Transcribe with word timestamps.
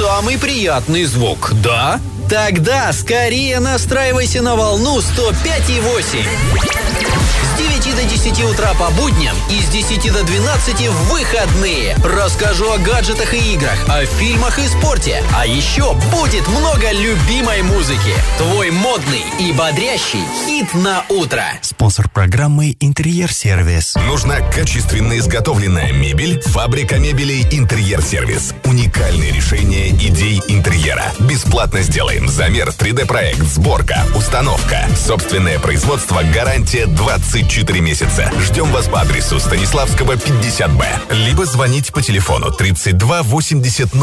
самый 0.00 0.38
приятный 0.38 1.04
звук, 1.04 1.52
да? 1.62 2.00
Тогда 2.30 2.90
скорее 2.94 3.60
настраивайся 3.60 4.40
на 4.40 4.56
волну 4.56 5.00
105,8. 5.00 6.79
С 8.00 8.02
9 8.02 8.08
до 8.08 8.30
10 8.30 8.44
утра 8.44 8.72
по 8.78 8.90
будням 8.92 9.36
и 9.50 9.60
с 9.60 9.68
10 9.68 10.10
до 10.12 10.24
12 10.24 10.88
в 10.88 11.10
выходные. 11.10 11.94
Расскажу 12.02 12.70
о 12.72 12.78
гаджетах 12.78 13.34
и 13.34 13.54
играх, 13.54 13.78
о 13.88 14.06
фильмах 14.06 14.58
и 14.58 14.66
спорте. 14.68 15.22
А 15.36 15.46
еще 15.46 15.94
будет 16.10 16.48
много 16.48 16.90
любимой 16.92 17.62
музыки. 17.62 18.14
Твой 18.38 18.70
модный 18.70 19.22
и 19.38 19.52
бодрящий 19.52 20.24
хит 20.46 20.72
на 20.72 21.04
утро. 21.10 21.44
Спонсор 21.60 22.08
программы 22.08 22.74
«Интерьер-сервис». 22.80 23.96
Нужна 24.06 24.40
качественно 24.40 25.18
изготовленная 25.18 25.92
мебель? 25.92 26.40
Фабрика 26.40 26.98
мебелей 26.98 27.46
«Интерьер-сервис». 27.50 28.54
Уникальные 28.64 29.32
решения 29.32 29.90
идей 29.90 30.40
интерьера. 30.48 31.12
Бесплатно 31.20 31.82
сделаем 31.82 32.28
замер, 32.28 32.68
3D-проект, 32.68 33.42
сборка, 33.42 34.06
установка. 34.14 34.88
Собственное 34.96 35.58
производство, 35.58 36.22
гарантия 36.22 36.86
24 36.86 37.80
месяца. 37.80 37.89
Ждем 38.40 38.70
вас 38.72 38.86
по 38.88 39.00
адресу 39.00 39.40
Станиславского, 39.40 40.12
50Б. 40.12 41.12
Либо 41.26 41.44
звонить 41.44 41.92
по 41.92 42.02
телефону 42.02 42.50
32 42.50 43.22
80 43.22 43.94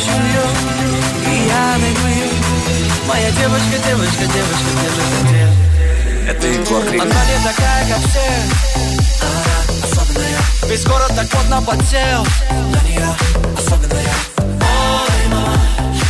Но 0.00 0.12
я 0.12 0.12
ищу 0.12 0.12
ее, 0.12 0.46
и 1.26 1.48
я 1.48 1.76
найду 1.78 2.06
ее 2.06 2.30
Моя 3.06 3.30
девочка, 3.32 3.76
девочка, 3.86 4.24
девочка, 4.26 4.70
где? 5.24 5.48
Это 6.30 6.46
Егор 6.46 6.82
Крик 6.84 7.02
Она 7.02 7.24
не 7.24 7.44
такая, 7.44 7.88
как 7.88 7.98
все. 8.08 8.28
Она 9.20 9.84
особенная. 9.84 10.38
Весь 10.68 10.84
город 10.84 11.12
так 11.14 11.28
плотно 11.28 11.60
подсел. 11.62 12.24
На 12.50 12.80
нее 12.88 13.08
особенная. 13.58 14.14
Ой, 14.38 15.28
мама, 15.28 15.58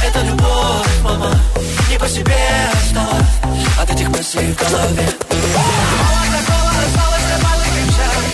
это 0.07 0.21
любовь, 0.21 1.01
мама. 1.03 1.41
Не 1.89 1.99
по 1.99 2.09
себе 2.09 2.37
стало 2.91 3.19
От 3.81 3.91
этих 3.91 4.09
мыслей 4.11 4.53
в 4.53 4.57
голове. 4.57 5.09
Мало 5.99 6.25
такого 6.37 6.71
осталось 6.71 7.27
нормальных 7.33 7.71
девчат 7.75 8.25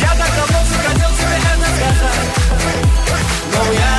Я 0.00 0.10
так 0.10 0.30
давно 0.36 0.58
все 0.64 0.88
хотел 0.88 1.10
тебе 1.10 1.36
это 1.36 1.66
сказать. 1.76 2.46
Но 3.52 3.72
я 3.72 3.95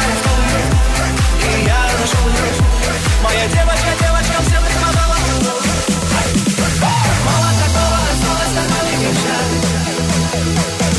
Моя 3.28 3.45
девочка, 3.47 3.92
девочка, 4.00 4.42
всем 4.42 4.64
преподала 4.64 5.17
Мало 7.25 7.50
такого 7.59 7.97
осталось 8.08 8.53
нормальных 8.56 9.00
девчат 9.02 9.47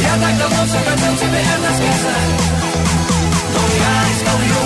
Я 0.03 0.13
так 0.21 0.39
давно 0.39 0.67
все 0.67 0.79
хотел 0.79 1.17
тебе 1.17 1.41
это 1.41 1.71
сказать. 1.73 2.29
Но 3.55 3.61
я 3.81 3.93
искал 4.13 4.39
ее, 4.43 4.63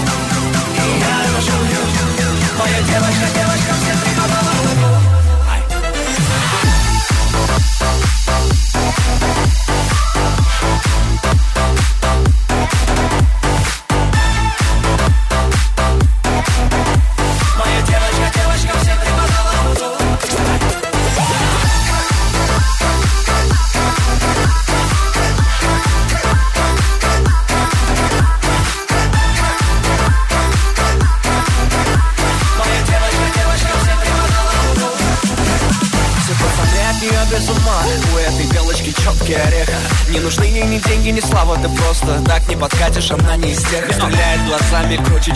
и 0.74 0.98
я 0.98 1.14
нашел 1.36 1.62
ее 1.62 1.83
Моя 2.58 2.80
девочка, 2.83 3.27
девочка, 3.33 3.72
всем 3.80 4.11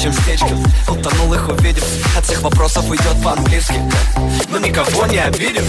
чем 0.07 0.13
стечки 0.23 0.55
Утонул 0.89 1.35
их 1.35 1.49
увидев 1.49 1.85
От 2.17 2.25
всех 2.25 2.43
вопросов 2.43 2.89
уйдет 2.89 3.23
по-английски. 3.25 3.75
Но 4.49 4.59
никого 4.59 5.07
не 5.07 5.19
обидит 5.19 5.65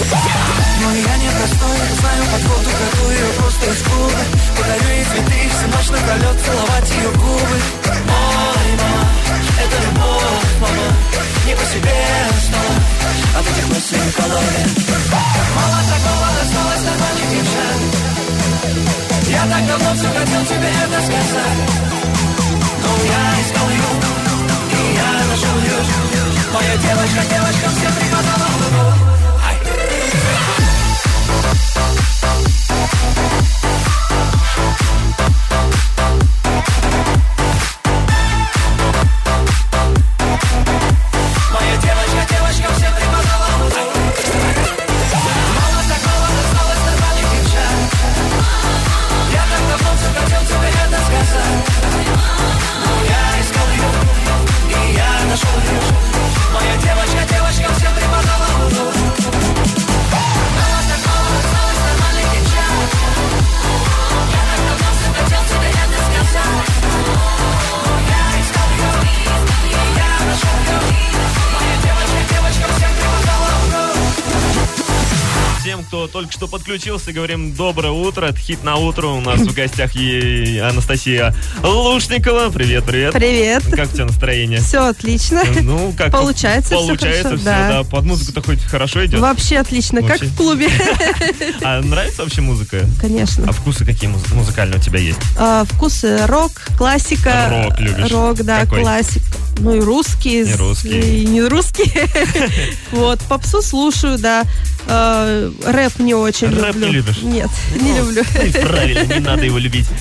только 76.18 76.34
что 76.34 76.48
подключился, 76.48 77.14
говорим 77.14 77.54
доброе 77.54 77.92
утро. 77.92 78.26
Это 78.26 78.40
хит 78.40 78.64
на 78.64 78.78
утро. 78.78 79.06
У 79.06 79.22
нас 79.22 79.40
в 79.40 79.54
гостях 79.54 79.94
е- 79.94 80.64
Анастасия 80.64 81.36
Лушникова. 81.62 82.50
Привет, 82.50 82.86
привет. 82.86 83.14
Привет. 83.14 83.64
Как 83.70 83.88
у 83.92 83.94
тебя 83.94 84.06
настроение? 84.06 84.60
Все 84.60 84.88
отлично. 84.88 85.44
Ну, 85.62 85.94
как 85.96 86.12
Получается 86.12 86.74
Получается 86.74 87.22
хорошо, 87.24 87.36
все, 87.38 87.46
да. 87.46 87.70
да. 87.70 87.84
Под 87.84 88.06
музыку-то 88.06 88.42
хоть 88.42 88.64
хорошо 88.64 89.06
идет? 89.06 89.20
Вообще 89.20 89.60
отлично, 89.60 90.02
как 90.02 90.10
Вообще. 90.20 90.26
в 90.26 90.36
клубе. 90.36 90.70
А 91.62 91.82
нравится 91.84 92.24
вообще 92.24 92.42
музыка? 92.42 92.84
Конечно. 93.00 93.46
А 93.48 93.52
вкусы 93.52 93.86
какие 93.86 94.10
муз- 94.10 94.28
музыкальные 94.34 94.80
у 94.80 94.82
тебя 94.82 94.98
есть? 95.00 95.20
А, 95.38 95.66
Вкусы 95.66 96.26
рок, 96.26 96.52
классика. 96.80 97.48
Рок 97.68 97.80
любишь? 97.80 98.12
Рок, 98.12 98.38
да, 98.44 98.62
Какой? 98.62 98.82
классик. 98.82 99.22
Ну 99.60 99.76
и 99.76 99.80
русские. 99.80 100.44
И 100.44 100.54
русские. 100.56 101.22
И 101.22 101.26
не 101.28 101.42
русские. 101.44 102.08
Вот, 102.92 103.20
попсу 103.22 103.62
слушаю, 103.62 104.18
да. 104.18 104.44
А, 104.88 105.52
Рэп 105.66 106.00
не 106.08 106.16
очень 106.16 106.50
Рэп 106.50 106.76
люблю. 106.76 106.88
не 106.88 106.94
любишь? 106.94 107.22
Нет, 107.22 107.50
не 107.76 107.98
люблю. 107.98 108.24
Ну, 108.34 108.62
Правильно, 108.68 109.14
не 109.14 109.20
надо 109.20 109.46
его 109.46 109.58
любить. 109.58 109.88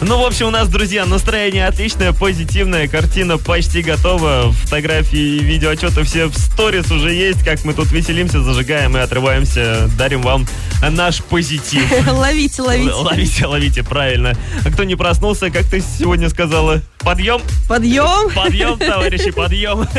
Ну, 0.00 0.18
в 0.18 0.26
общем, 0.26 0.48
у 0.48 0.50
нас, 0.50 0.68
друзья, 0.68 1.06
настроение 1.06 1.66
отличное, 1.66 2.12
позитивная, 2.12 2.88
картина 2.88 3.38
почти 3.38 3.80
готова, 3.80 4.52
фотографии 4.52 5.18
и 5.18 5.38
видеоотчеты 5.38 6.02
все 6.02 6.26
в 6.26 6.36
сторис 6.36 6.90
уже 6.90 7.12
есть, 7.14 7.42
как 7.42 7.64
мы 7.64 7.72
тут 7.72 7.90
веселимся, 7.90 8.42
зажигаем 8.42 8.96
и 8.96 9.00
отрываемся, 9.00 9.88
дарим 9.96 10.20
вам 10.20 10.46
наш 10.90 11.22
позитив. 11.22 11.84
Ловите, 12.12 12.60
ловите. 12.60 12.92
Ловите, 12.92 13.46
ловите, 13.46 13.82
правильно. 13.82 14.36
А 14.66 14.70
кто 14.70 14.84
не 14.84 14.96
проснулся, 14.96 15.48
как 15.50 15.64
ты 15.64 15.80
сегодня 15.80 16.28
сказала, 16.28 16.82
подъем? 16.98 17.40
Подъем. 17.66 18.30
Подъем, 18.34 18.78
товарищи, 18.78 19.30
подъем. 19.30 19.86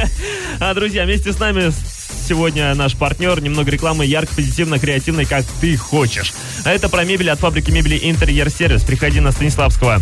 А, 0.59 0.73
друзья, 0.73 1.03
вместе 1.03 1.33
с 1.33 1.39
нами 1.39 1.69
сегодня 2.25 2.73
наш 2.75 2.95
партнер. 2.95 3.41
Немного 3.41 3.71
рекламы 3.71 4.05
ярко, 4.05 4.33
позитивно, 4.35 4.79
креативной, 4.79 5.25
как 5.25 5.45
ты 5.61 5.77
хочешь. 5.77 6.33
А 6.63 6.71
это 6.71 6.89
про 6.89 7.03
мебель 7.03 7.29
от 7.29 7.39
фабрики 7.39 7.71
мебели 7.71 7.99
Интерьер 8.01 8.49
Сервис. 8.49 8.83
Приходи 8.83 9.19
на 9.19 9.31
Станиславского 9.31 10.01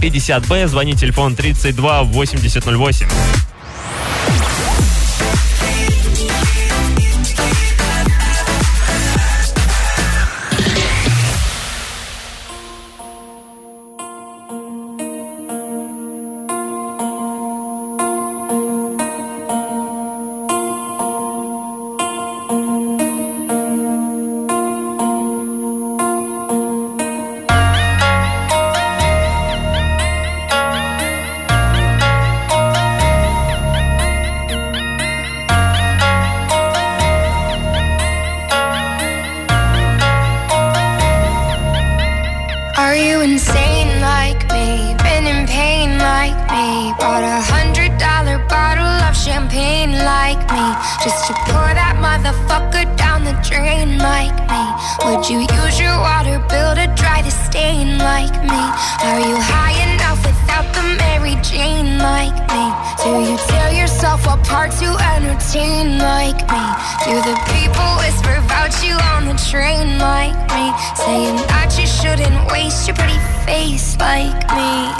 50Б, 0.00 0.68
звони 0.68 0.94
телефон 0.94 1.34
32 1.34 2.02
8008. 2.02 3.53
Entertain 65.54 65.98
like 65.98 66.40
me? 66.50 66.64
Do 67.04 67.14
the 67.22 67.36
people 67.52 67.90
whisper 67.98 68.34
about 68.44 68.72
you 68.82 68.94
on 69.14 69.26
the 69.26 69.38
train 69.50 69.98
like 69.98 70.36
me? 70.50 70.72
Saying 70.96 71.36
that 71.48 71.76
you 71.78 71.86
shouldn't 71.86 72.50
waste 72.50 72.86
your 72.86 72.96
pretty 72.96 73.18
face 73.46 73.96
like 73.98 74.34
me. 74.50 74.90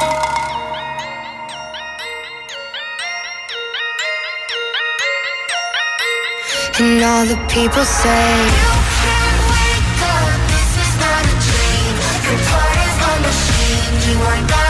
And 6.76 7.02
all 7.04 7.24
the 7.24 7.38
people 7.48 7.84
say 7.84 8.26
You 8.34 8.82
can't 8.98 9.40
wake 9.54 10.02
up, 10.10 10.40
this 10.50 10.72
is 10.82 10.92
not 10.98 11.22
a 11.22 11.34
dream 11.46 11.94
You're 12.26 12.42
part 12.50 12.78
of 12.82 12.94
a 12.98 13.14
machine, 13.22 13.94
you 14.10 14.18
are 14.24 14.40
not 14.50 14.63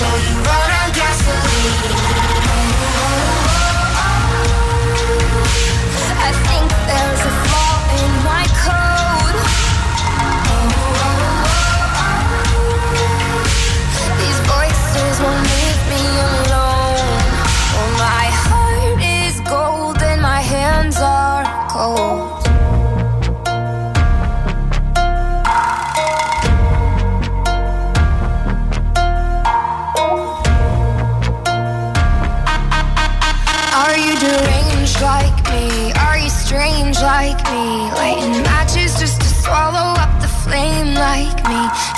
show 0.00 0.16
you 0.16 0.34
run 0.36 0.70
out 0.70 0.94
gasoline 0.94 1.99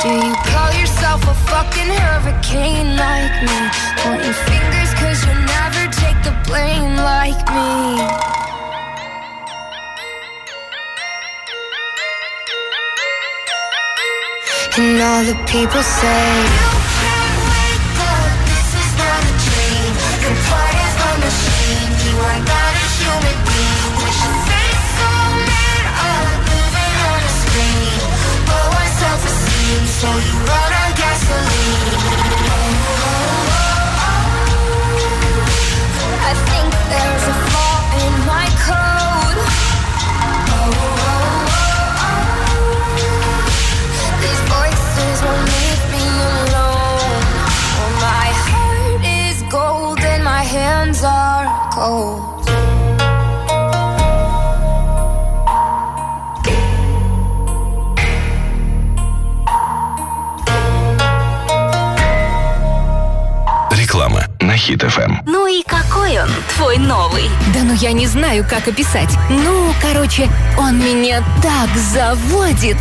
Do 0.03 0.09
you 0.09 0.35
call 0.35 0.73
yourself 0.73 1.23
a 1.29 1.35
fucking 1.47 1.87
hurricane 1.87 2.97
like 2.97 3.37
me? 3.47 3.59
Pointing 4.03 4.33
fingers 4.51 4.93
cause 4.99 5.25
you'll 5.25 5.47
never 5.47 5.93
take 5.93 6.19
the 6.25 6.35
blame 6.45 6.97
like 6.97 7.39
me. 7.55 8.03
And 14.77 15.01
all 15.01 15.23
the 15.23 15.39
people 15.47 15.83
say 15.85 16.82
so 30.03 30.09
you 30.19 30.37
run 30.47 30.72
Хит 64.63 64.85
ФМ. 64.85 65.17
Ну 65.27 65.49
и 65.49 65.65
какой 65.65 66.23
он, 66.23 66.31
твой 66.55 66.79
новый? 66.79 67.29
Да 67.53 67.65
ну 67.65 67.75
я 67.75 67.91
не 67.91 68.07
знаю, 68.07 68.47
как 68.49 68.69
описать. 68.69 69.09
Ну, 69.29 69.75
короче, 69.83 70.29
он 70.57 70.79
меня 70.79 71.21
так 71.43 71.69
заводит. 71.77 72.77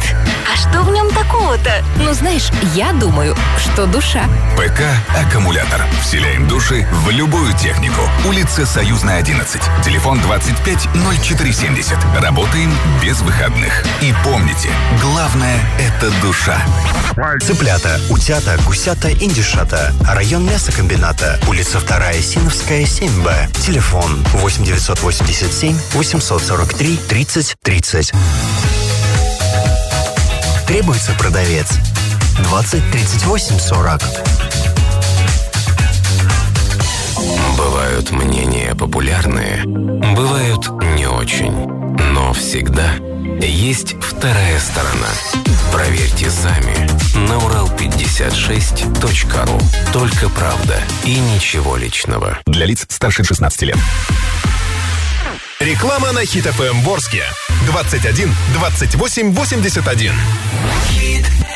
А 0.53 0.55
что 0.55 0.83
в 0.83 0.91
нем 0.91 1.09
такого-то? 1.09 1.83
Ну, 1.97 2.13
знаешь, 2.13 2.51
я 2.75 2.93
думаю, 2.93 3.35
что 3.73 3.85
душа. 3.85 4.25
ПК 4.57 4.81
«Аккумулятор». 5.15 5.81
Вселяем 6.01 6.47
души 6.47 6.85
в 6.91 7.09
любую 7.09 7.53
технику. 7.57 8.01
Улица 8.27 8.65
Союзная, 8.65 9.19
11. 9.19 9.61
Телефон 9.83 10.19
25 10.21 10.89
0470. 10.93 11.97
Работаем 12.21 12.71
без 13.01 13.21
выходных. 13.21 13.83
И 14.01 14.13
помните, 14.23 14.69
главное– 15.01 15.59
это 15.79 16.11
душа. 16.21 16.61
Цыплята, 17.41 17.99
утята, 18.09 18.57
гусята, 18.65 19.11
индюшата. 19.11 19.93
Район 20.07 20.45
мясокомбината. 20.45 21.39
Улица 21.47 21.79
2 21.79 22.13
Синовская, 22.13 22.83
7Б. 22.83 23.51
Телефон 23.61 24.23
8 24.33 24.63
987 24.65 25.77
843 25.93 26.97
30 27.07 27.55
30. 27.63 28.11
Требуется 30.67 31.13
продавец. 31.13 31.67
20 32.43 32.91
38 32.91 33.60
40. 33.60 34.01
Бывают 37.57 38.12
мнения 38.12 38.75
популярные, 38.75 39.63
бывают 39.65 40.69
не 40.95 41.07
очень. 41.07 41.51
Но 42.13 42.33
всегда 42.33 42.93
есть 43.39 43.95
вторая 44.01 44.60
сторона. 44.60 45.07
Проверьте 45.71 46.29
сами 46.29 46.75
на 47.27 47.36
урал56.ру. 47.36 49.60
Только 49.93 50.27
правда 50.29 50.79
и 51.05 51.17
ничего 51.19 51.77
личного. 51.77 52.39
Для 52.45 52.65
лиц 52.65 52.86
старше 52.89 53.24
16 53.24 53.62
лет. 53.63 53.77
Реклама 55.60 56.12
на 56.12 56.25
Хит 56.25 56.45
ФМ 56.45 56.81
Ворске. 56.81 57.24
21 57.67 58.36
28 58.53 59.33
81. 59.33 60.13
Газировка. 60.89 61.50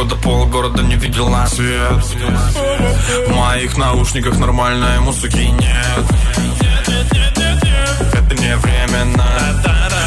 Погода, 0.00 0.16
полгорода 0.16 0.82
не 0.82 0.94
видела 0.94 1.44
свет. 1.44 2.02
В 3.26 3.36
моих 3.36 3.76
наушниках 3.76 4.38
нормальной 4.38 4.98
музыки 5.00 5.36
нет. 5.36 6.04
Это 8.14 8.34
не 8.34 8.56
временно, 8.56 9.26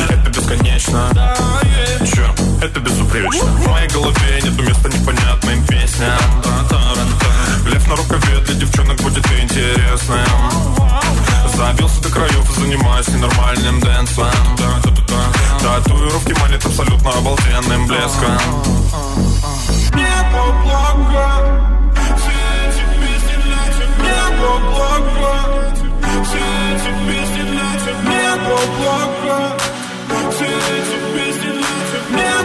это 0.09 0.29
бесконечно. 0.31 1.35
Чё, 2.11 2.25
это 2.63 2.79
безупречно. 2.79 3.45
В 3.45 3.67
моей 3.67 3.87
голове 3.89 4.41
нету 4.43 4.63
места 4.63 4.89
непонятным 4.89 5.63
песням. 5.67 6.17
Лев 7.67 7.87
на 7.87 7.95
рукаве 7.95 8.39
для 8.47 8.55
девчонок 8.55 8.97
будет 8.97 9.23
интересным. 9.27 10.25
Забился 11.55 12.01
до 12.01 12.09
краев 12.09 12.49
и 12.49 12.61
занимаюсь 12.61 13.07
ненормальным 13.09 13.79
дэнсом. 13.79 14.25
Татуировки 15.61 16.33
манят 16.41 16.65
абсолютно 16.65 17.11
обалденным 17.11 17.85
блеском 17.85 18.39
Block, 20.33 20.63
block, 20.63 20.97
block, 21.11 21.63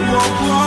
block, 0.09 0.39
block, 0.41 0.58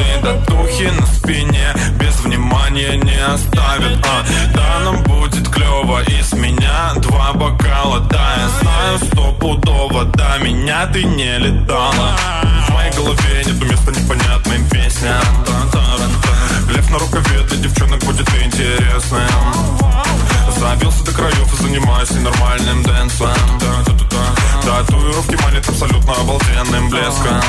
И 0.00 0.22
татухи 0.22 0.90
на 0.98 1.06
спине 1.06 1.74
без 1.98 2.18
внимания 2.20 2.96
не 2.96 3.18
оставят. 3.22 4.04
А, 4.06 4.24
Да, 4.54 4.80
нам 4.84 5.02
будет 5.02 5.48
клево, 5.48 6.02
и 6.02 6.22
с 6.22 6.32
меня 6.32 6.94
два 6.96 7.32
бокала. 7.32 8.00
Да, 8.00 8.34
я 8.36 8.48
знаю 8.60 8.98
стопудово, 8.98 10.04
до 10.04 10.38
меня 10.42 10.86
ты 10.86 11.04
не 11.04 11.38
летала. 11.38 12.16
В 12.66 12.72
моей 12.72 12.92
голове 12.92 13.44
нету 13.46 13.64
места 13.66 13.92
непонятным 13.92 14.68
песням. 14.70 15.22
Лев 16.68 16.90
на 16.90 16.98
рукаве 16.98 17.42
для 17.48 17.56
девчонок 17.58 18.00
будет 18.04 18.28
интересным. 18.42 19.28
Забился 20.58 21.04
до 21.04 21.12
краев 21.12 21.54
и 21.54 21.62
занимаюсь 21.62 22.10
ненормальным 22.10 22.82
дэнсом. 22.82 23.28
Татуировки 24.62 25.36
манят 25.42 25.68
абсолютно 25.68 26.12
обалденным 26.12 26.90
блеском 26.90 27.40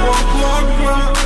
Walk, 0.00 0.34
walk, 0.40 0.80
walk. 0.84 1.20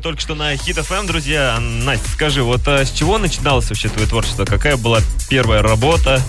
Газировка 0.00 0.02
только 0.02 0.20
что 0.20 0.34
на 0.34 0.56
Хит 0.56 0.76
ФМ, 0.76 1.06
друзья. 1.06 1.58
Настя, 1.60 2.08
скажи, 2.10 2.42
вот 2.42 2.66
а, 2.66 2.84
с 2.84 2.90
чего 2.90 3.18
начиналось 3.18 3.68
вообще 3.68 3.88
твое 3.88 4.06
творчество? 4.06 4.44
Какая 4.44 4.76
была 4.76 5.00
первая 5.28 5.62
работа? 5.62 6.20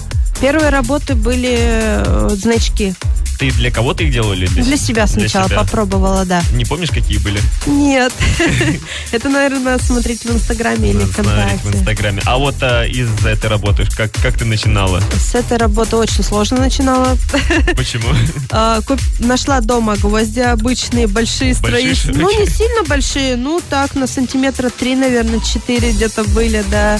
Первые 0.41 0.69
работы 0.69 1.15
были 1.15 1.57
э, 1.59 2.29
значки. 2.31 2.93
Ты 3.41 3.49
для 3.49 3.71
кого 3.71 3.95
ты 3.95 4.03
их 4.03 4.13
делал 4.13 4.33
или 4.33 4.45
Для 4.45 4.77
себя 4.77 5.07
сначала 5.07 5.47
себя? 5.47 5.57
попробовала, 5.61 6.25
да. 6.25 6.43
Не 6.53 6.63
помнишь, 6.63 6.91
какие 6.91 7.17
были? 7.17 7.41
Нет. 7.65 8.13
Это, 9.11 9.29
наверное, 9.29 9.59
надо 9.61 9.83
смотреть 9.83 10.25
в 10.25 10.31
Инстаграме 10.31 10.91
или 10.91 10.99
Смотреть 10.99 11.15
в 11.15 11.23
ВКонтакте. 11.23 11.67
Инстаграме. 11.79 12.21
А 12.27 12.37
вот 12.37 12.53
а, 12.61 12.83
из 12.85 13.09
этой 13.25 13.49
работы, 13.49 13.87
как, 13.97 14.11
как 14.11 14.37
ты 14.37 14.45
начинала? 14.45 15.01
С 15.17 15.33
этой 15.33 15.57
работы 15.57 15.95
очень 15.95 16.23
сложно 16.23 16.59
начинала. 16.59 17.17
Почему? 17.75 18.09
А, 18.51 18.81
Нашла 19.17 19.61
дома 19.61 19.95
гвозди 19.95 20.41
обычные, 20.41 21.07
большие 21.07 21.55
строительные. 21.55 22.21
Ну, 22.21 22.39
не 22.39 22.45
сильно 22.45 22.83
большие, 22.83 23.37
ну, 23.37 23.59
так, 23.71 23.95
на 23.95 24.05
сантиметра 24.05 24.69
три, 24.69 24.93
наверное, 24.93 25.39
четыре 25.39 25.93
где-то 25.93 26.25
были, 26.25 26.63
да. 26.69 26.99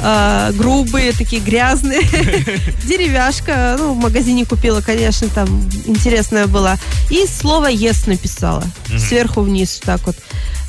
А, 0.00 0.50
грубые, 0.52 1.12
такие 1.12 1.40
грязные. 1.40 2.00
Деревяшка, 2.84 3.76
ну, 3.78 3.92
в 3.92 3.96
магазине 3.98 4.44
купила, 4.44 4.80
конечно, 4.80 5.28
там 5.28 5.46
интересная 5.84 6.46
была. 6.46 6.78
И 7.10 7.26
слово 7.26 7.66
«ес» 7.66 8.06
написала. 8.06 8.64
Мгм. 8.88 8.98
Сверху 8.98 9.40
вниз, 9.42 9.80
так 9.84 10.00
вот. 10.06 10.16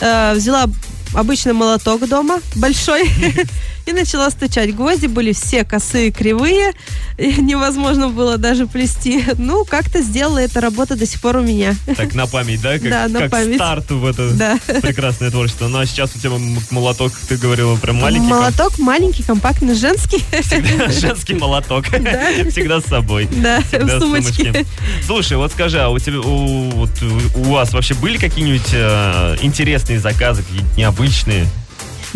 А, 0.02 0.34
взяла 0.34 0.66
обычный 1.14 1.54
молоток 1.54 2.08
дома, 2.08 2.40
большой, 2.56 3.10
и 3.88 3.94
начала 3.94 4.30
стучать. 4.30 4.76
Гвозди 4.76 5.08
были 5.08 5.34
все 5.34 5.64
косые, 5.64 6.12
кривые, 6.12 6.74
и 7.18 7.42
невозможно 7.42 8.10
было 8.10 8.38
даже 8.38 8.68
плести. 8.68 9.24
Ну, 9.38 9.66
как-то 9.66 10.02
сделала 10.02 10.40
эта 10.40 10.62
работа 10.62 10.96
до 10.96 11.06
сих 11.06 11.22
пор 11.22 11.38
у 11.38 11.42
меня. 11.42 11.76
Так, 11.96 12.14
на 12.14 12.28
память, 12.28 12.62
да? 12.62 12.74
Как, 12.80 12.90
Да, 12.90 13.08
на 13.08 13.20
как 13.22 13.32
память. 13.32 13.56
старт 13.56 13.90
в 13.92 14.06
это 14.06 14.32
Да. 14.32 14.60
прекрасное 14.82 15.32
творчество. 15.32 15.68
Ну, 15.68 15.80
а 15.80 15.86
сейчас 15.86 16.16
у 16.16 16.20
тебя 16.20 16.32
молоток, 16.72 17.12
ты 17.28 17.38
говорила, 17.38 17.76
прям 17.78 17.98
маленький. 18.02 18.28
Молоток 18.28 18.78
маленький, 18.80 19.24
компактный, 19.24 19.76
женский. 19.76 20.24
Всегда 20.42 20.90
женский 20.92 21.34
молоток. 21.36 21.86
Всегда 21.88 22.82
с 22.82 22.86
собой. 22.86 23.28
Да, 23.32 23.62
Всегда 23.62 23.98
в 23.98 24.00
сумочке. 24.00 24.66
Слушай, 25.06 25.38
вот 25.38 25.52
скажи, 25.52 25.80
а 25.80 25.90
у 25.90 26.00
тебя, 26.00 26.20
у, 26.20 26.70
вот, 26.72 26.92
у 27.36 27.44
вас 27.44 27.74
вообще 27.74 27.94
были 27.96 28.18
какие-нибудь 28.18 28.70
э, 28.74 29.38
интересные 29.42 30.00
заказы, 30.00 30.44
какие-нибудь 30.44 30.78
необычные? 30.78 31.48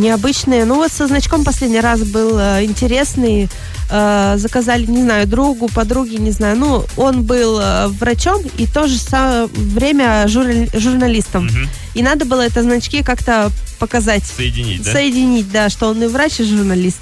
Необычные. 0.01 0.65
Ну 0.65 0.77
вот 0.77 0.91
со 0.91 1.05
значком 1.05 1.43
последний 1.43 1.79
раз 1.79 2.01
был 2.01 2.35
э, 2.39 2.63
интересный. 2.63 3.49
Э, 3.91 4.35
заказали, 4.37 4.85
не 4.85 5.03
знаю, 5.03 5.27
другу, 5.27 5.67
подруге, 5.67 6.17
не 6.17 6.31
знаю. 6.31 6.57
Ну, 6.57 6.85
он 6.97 7.23
был 7.23 7.59
э, 7.59 7.87
врачом 7.89 8.41
и 8.57 8.65
то 8.65 8.87
же 8.87 8.97
самое 8.97 9.47
время 9.47 10.25
журнали- 10.27 10.69
журналистом. 10.77 11.49
И 11.93 12.01
надо 12.03 12.23
было 12.25 12.39
это 12.41 12.63
значки 12.63 13.03
как-то 13.03 13.51
показать. 13.77 14.23
Соединить, 14.23 14.81
да? 14.83 14.91
Соединить, 14.93 15.51
да, 15.51 15.69
что 15.69 15.87
он 15.89 16.01
и 16.01 16.07
врач, 16.07 16.39
и 16.39 16.43
журналист. 16.45 17.01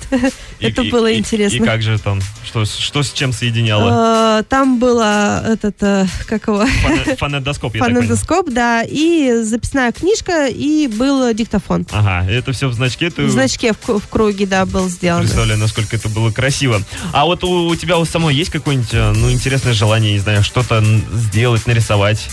И- 0.59 0.65
Это 0.65 0.81
и- 0.81 0.89
было 0.89 1.07
и- 1.11 1.17
интересно. 1.19 1.57
И 1.57 1.59
как 1.59 1.81
же 1.83 1.99
там, 1.99 2.19
что, 2.43 2.65
что 2.65 3.03
с 3.03 3.11
чем 3.11 3.31
соединяло? 3.31 4.39
Э, 4.39 4.43
Там 4.49 4.79
было 4.79 5.43
этот, 5.47 5.75
э, 5.81 6.07
как 6.25 6.47
его, 6.47 6.65
Фоне- 6.65 7.15
Фонендоскоп, 7.19 7.75
я 7.75 7.83
фонендоскоп, 7.83 8.49
да, 8.49 8.81
и 8.83 9.41
записная 9.43 9.91
книжка, 9.91 10.47
и 10.47 10.87
был 10.87 11.31
диктофон. 11.33 11.85
Ага, 11.91 12.25
это 12.29 12.51
все 12.53 12.67
в 12.67 12.73
значке. 12.73 13.09
Ты 13.11 13.25
В 13.25 13.29
значке 13.29 13.73
в, 13.73 13.99
в 13.99 14.07
круге, 14.07 14.47
да, 14.47 14.65
был 14.65 14.89
сделан. 14.89 15.21
представляю, 15.21 15.59
насколько 15.59 15.95
это 15.95 16.09
было 16.09 16.31
красиво. 16.31 16.78
А 17.11 17.25
вот 17.25 17.43
у, 17.43 17.67
у 17.67 17.75
тебя 17.75 17.97
у 17.97 18.05
самой 18.05 18.35
есть 18.35 18.49
какое-нибудь, 18.51 18.93
э, 18.93 19.13
ну, 19.15 19.31
интересное 19.31 19.73
желание, 19.73 20.13
не 20.13 20.19
знаю, 20.19 20.43
что-то 20.43 20.83
сделать, 21.13 21.65
нарисовать, 21.67 22.29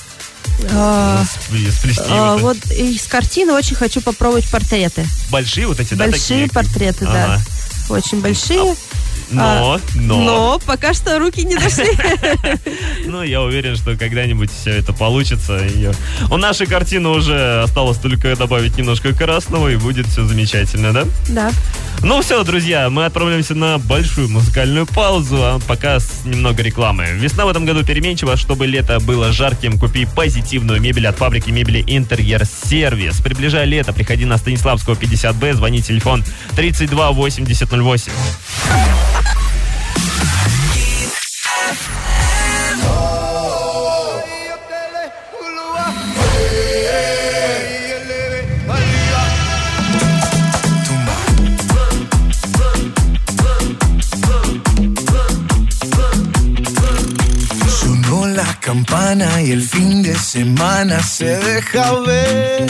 А, 0.72 1.24
сплести? 1.70 2.02
а, 2.08 2.36
вот, 2.36 2.56
вот 2.64 2.72
из 2.72 3.06
картины 3.06 3.52
очень 3.52 3.76
хочу 3.76 4.00
попробовать 4.00 4.48
портреты. 4.50 5.06
Большие 5.30 5.66
вот 5.66 5.80
эти, 5.80 5.94
да, 5.94 6.04
Большие 6.06 6.48
такие? 6.48 6.50
портреты, 6.50 7.04
да. 7.04 7.24
Ага. 7.24 7.42
Очень 7.88 8.20
большие. 8.20 8.74
Но, 9.30 9.42
А, 9.74 9.80
но, 9.96 10.20
Но 10.20 10.60
пока 10.64 10.94
что 10.94 11.18
руки 11.18 11.44
не 11.44 11.56
дошли. 11.56 11.90
ну, 13.06 13.22
я 13.22 13.42
уверен, 13.42 13.76
что 13.76 13.96
когда-нибудь 13.96 14.50
все 14.50 14.70
это 14.70 14.92
получится. 14.92 15.60
У 16.30 16.36
нашей 16.36 16.66
картины 16.66 17.08
уже 17.08 17.62
осталось 17.62 17.98
только 17.98 18.36
добавить 18.36 18.76
немножко 18.78 19.12
красного, 19.12 19.68
и 19.68 19.76
будет 19.76 20.06
все 20.06 20.24
замечательно, 20.24 20.92
да? 20.92 21.04
Да. 21.28 21.50
Ну 22.02 22.22
все, 22.22 22.44
друзья, 22.44 22.88
мы 22.88 23.06
отправляемся 23.06 23.54
на 23.54 23.78
большую 23.78 24.28
музыкальную 24.28 24.86
паузу, 24.86 25.36
а 25.38 25.58
пока 25.66 25.98
с 25.98 26.24
немного 26.24 26.62
рекламы. 26.62 27.06
Весна 27.14 27.46
в 27.46 27.48
этом 27.48 27.64
году 27.64 27.84
переменчива, 27.84 28.36
чтобы 28.36 28.66
лето 28.66 29.00
было 29.00 29.32
жарким, 29.32 29.78
купи 29.78 30.06
позитивную 30.06 30.80
мебель 30.80 31.06
от 31.08 31.16
фабрики 31.16 31.50
мебели 31.50 31.82
Интерьер 31.86 32.44
Сервис. 32.44 33.20
Приближая 33.20 33.64
лето, 33.64 33.92
приходи 33.92 34.24
на 34.24 34.36
Станиславского 34.38 34.94
50Б, 34.94 35.54
звони 35.54 35.82
телефон 35.82 36.22
32 36.54 37.10
8008. 37.10 38.12
Sonó 38.66 38.76
la 38.76 38.96
campana 38.96 39.15
y 59.42 59.52
el 59.52 59.62
fin 59.62 60.02
de 60.02 60.14
semana 60.16 61.02
se 61.02 61.36
deja 61.38 61.92
ver. 62.00 62.66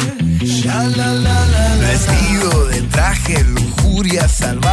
Vestido 1.81 2.67
de 2.67 2.83
traje, 2.83 3.43
lujuria 3.45 4.29
salvaje 4.29 4.66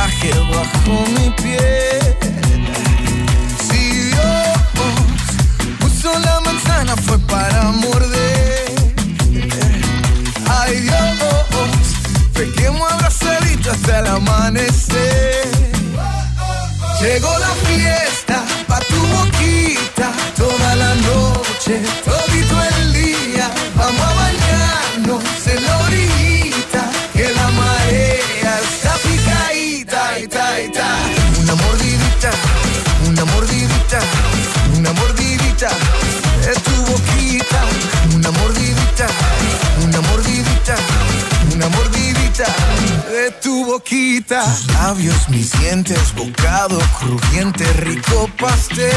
dientes, 45.83 46.15
bocado 46.15 46.79
crujiente, 46.99 47.65
rico 47.73 48.29
pastel. 48.39 48.92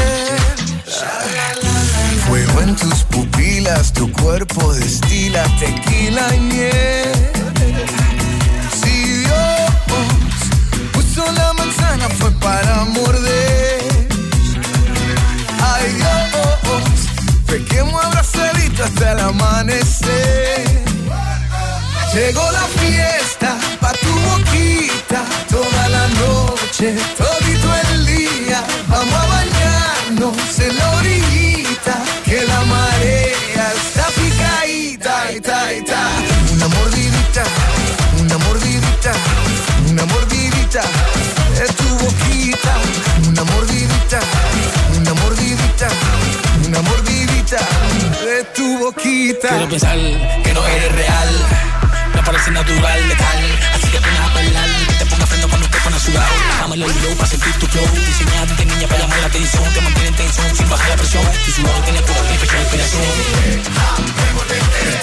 máximo. 61.61 63.03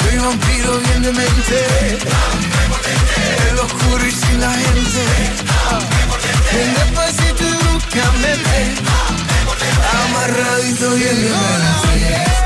Soy 0.03 0.19
vampiro 0.19 0.79
bien 0.79 1.03
de 1.03 1.13
mente, 1.13 1.99
el 3.51 3.59
oscuro 3.59 4.07
y 4.07 4.11
sin 4.11 4.41
la 4.41 4.53
gente. 4.53 5.05
Bien 6.53 6.75
despacito 6.75 7.45
y 7.45 7.57
bruscamente, 7.65 8.75
amarradito 10.05 10.91
bien. 10.91 12.44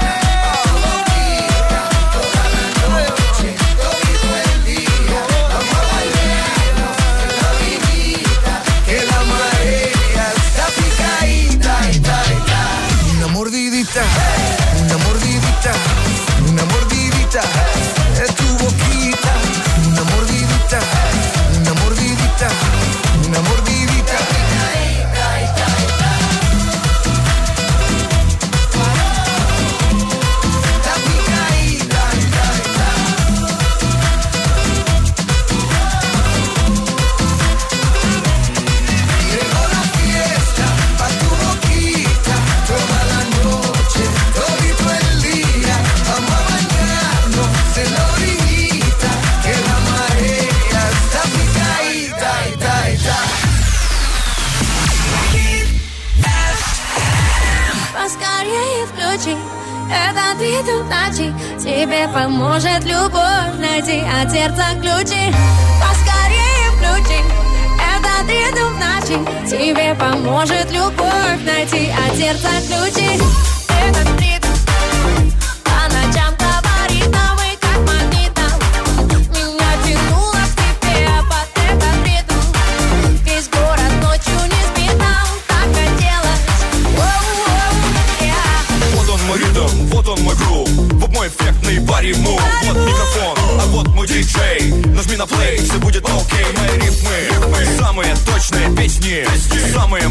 Ритм 60.58 60.88
ночи 60.88 61.34
Тебе 61.58 62.08
поможет 62.08 62.84
любовь 62.84 63.58
найти 63.58 64.02
от 64.20 64.30
сердца 64.30 64.64
ключи 64.80 65.32
Поскорее 65.80 66.70
включи 66.76 67.22
этот 67.96 68.28
ритм 68.30 68.74
ночи 68.78 69.48
тебе 69.48 69.94
поможет 69.94 70.70
любовь 70.70 71.42
найти, 71.44 71.90
а 71.90 72.14
сердце 72.14 72.48
ключи. 72.68 73.47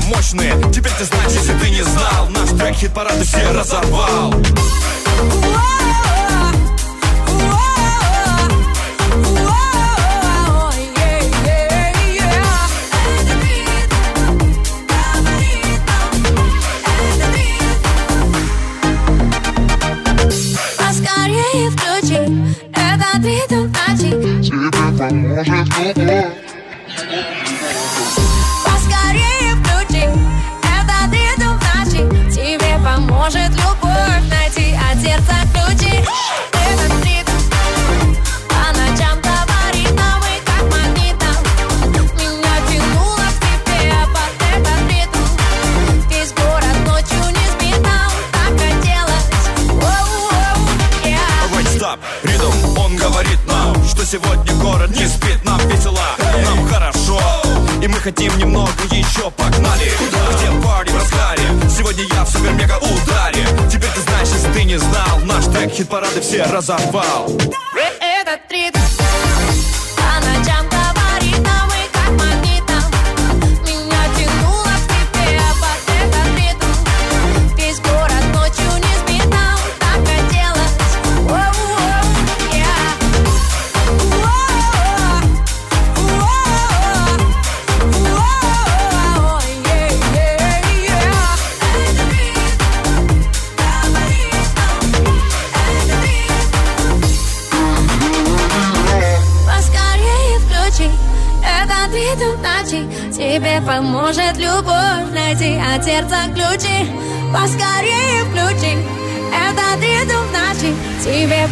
Мощные. 0.08 0.54
Теперь 0.74 0.92
ты 0.98 1.06
знаешь, 1.06 1.32
если 1.32 1.58
ты 1.60 1.70
не 1.70 1.84
знал 1.84 2.30
Наш 2.30 2.50
трек 2.50 2.76
хит-парады 2.76 3.24
все 3.24 3.52
разорвал. 3.52 4.32
Поскорее 4.32 6.17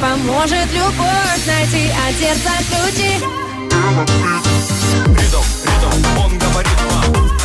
Поможет 0.01 0.71
любовь 0.73 1.45
найти 1.47 1.89
от 1.89 2.15
сердца 2.15 2.51
ключи 2.69 3.13
Ритм, 5.08 5.43
ритм, 5.63 6.19
он 6.19 6.38
говорит 6.38 6.77
нам 6.91 7.44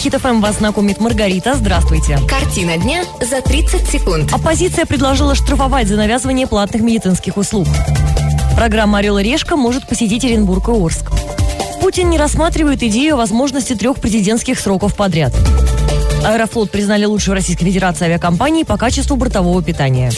Хит 0.00 0.14
ФМ 0.14 0.40
вас 0.40 0.56
знакомит 0.56 0.98
Маргарита. 0.98 1.54
Здравствуйте. 1.54 2.18
Картина 2.26 2.78
дня 2.78 3.04
за 3.20 3.42
30 3.42 3.86
секунд. 3.86 4.32
Оппозиция 4.32 4.86
предложила 4.86 5.34
штрафовать 5.34 5.88
за 5.88 5.96
навязывание 5.96 6.46
платных 6.46 6.80
медицинских 6.80 7.36
услуг. 7.36 7.68
Программа 8.56 9.00
«Орел 9.00 9.18
и 9.18 9.22
решка» 9.22 9.56
может 9.56 9.86
посетить 9.86 10.24
Оренбург 10.24 10.68
и 10.68 10.72
Орск. 10.72 11.10
Путин 11.82 12.08
не 12.08 12.16
рассматривает 12.16 12.82
идею 12.82 13.18
возможности 13.18 13.74
трех 13.74 14.00
президентских 14.00 14.58
сроков 14.58 14.96
подряд. 14.96 15.34
Аэрофлот 16.24 16.70
признали 16.70 17.04
лучшей 17.04 17.30
в 17.30 17.34
Российской 17.34 17.66
Федерации 17.66 18.06
авиакомпанией 18.06 18.64
по 18.64 18.78
качеству 18.78 19.16
бортового 19.16 19.62
питания. 19.62 20.12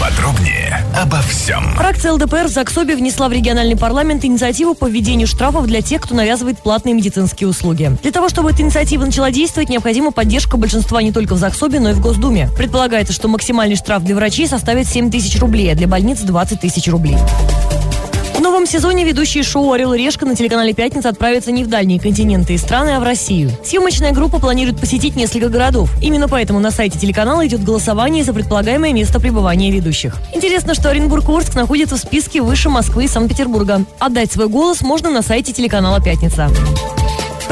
Подробнее 0.00 0.84
обо 1.00 1.20
всем. 1.22 1.74
Фракция 1.74 2.12
ЛДПР 2.12 2.44
в 2.44 2.48
Заксобе 2.48 2.96
внесла 2.96 3.28
в 3.28 3.32
региональный 3.32 3.76
парламент 3.76 4.24
инициативу 4.24 4.74
по 4.74 4.86
введению 4.86 5.26
штрафов 5.26 5.66
для 5.66 5.80
тех, 5.80 6.02
кто 6.02 6.14
навязывает 6.14 6.58
платные 6.58 6.94
медицинские 6.94 7.48
услуги. 7.48 7.96
Для 8.02 8.12
того, 8.12 8.28
чтобы 8.28 8.50
эта 8.50 8.62
инициатива 8.62 9.04
начала 9.04 9.30
действовать, 9.30 9.68
необходима 9.68 10.10
поддержка 10.10 10.56
большинства 10.56 11.02
не 11.02 11.12
только 11.12 11.34
в 11.34 11.38
Заксобе, 11.38 11.80
но 11.80 11.90
и 11.90 11.92
в 11.94 12.00
Госдуме. 12.00 12.48
Предполагается, 12.56 13.12
что 13.12 13.28
максимальный 13.28 13.76
штраф 13.76 14.02
для 14.04 14.14
врачей 14.14 14.46
составит 14.46 14.86
7 14.86 15.10
тысяч 15.10 15.38
рублей, 15.40 15.72
а 15.72 15.74
для 15.74 15.88
больниц 15.88 16.20
20 16.20 16.60
тысяч 16.60 16.88
рублей. 16.88 17.16
Новом 18.42 18.66
сезоне 18.66 19.04
ведущие 19.04 19.44
шоу 19.44 19.72
«Орел 19.72 19.94
и 19.94 19.98
Решка» 19.98 20.26
на 20.26 20.34
телеканале 20.34 20.74
«Пятница» 20.74 21.08
отправятся 21.08 21.52
не 21.52 21.62
в 21.64 21.68
дальние 21.68 22.00
континенты 22.00 22.54
и 22.54 22.58
страны, 22.58 22.90
а 22.90 23.00
в 23.00 23.04
Россию. 23.04 23.50
Съемочная 23.64 24.12
группа 24.12 24.40
планирует 24.40 24.80
посетить 24.80 25.16
несколько 25.16 25.48
городов. 25.48 25.90
Именно 26.02 26.28
поэтому 26.28 26.58
на 26.58 26.70
сайте 26.70 26.98
телеканала 26.98 27.46
идет 27.46 27.64
голосование 27.64 28.24
за 28.24 28.34
предполагаемое 28.34 28.92
место 28.92 29.20
пребывания 29.20 29.70
ведущих. 29.70 30.16
Интересно, 30.34 30.74
что 30.74 30.90
Оренбург 30.90 31.28
и 31.28 31.32
Орск 31.32 31.54
находятся 31.54 31.96
в 31.96 32.00
списке 32.00 32.42
выше 32.42 32.68
Москвы 32.68 33.04
и 33.04 33.08
Санкт-Петербурга. 33.08 33.84
Отдать 34.00 34.32
свой 34.32 34.48
голос 34.48 34.82
можно 34.82 35.10
на 35.10 35.22
сайте 35.22 35.52
телеканала 35.52 36.02
«Пятница». 36.02 36.50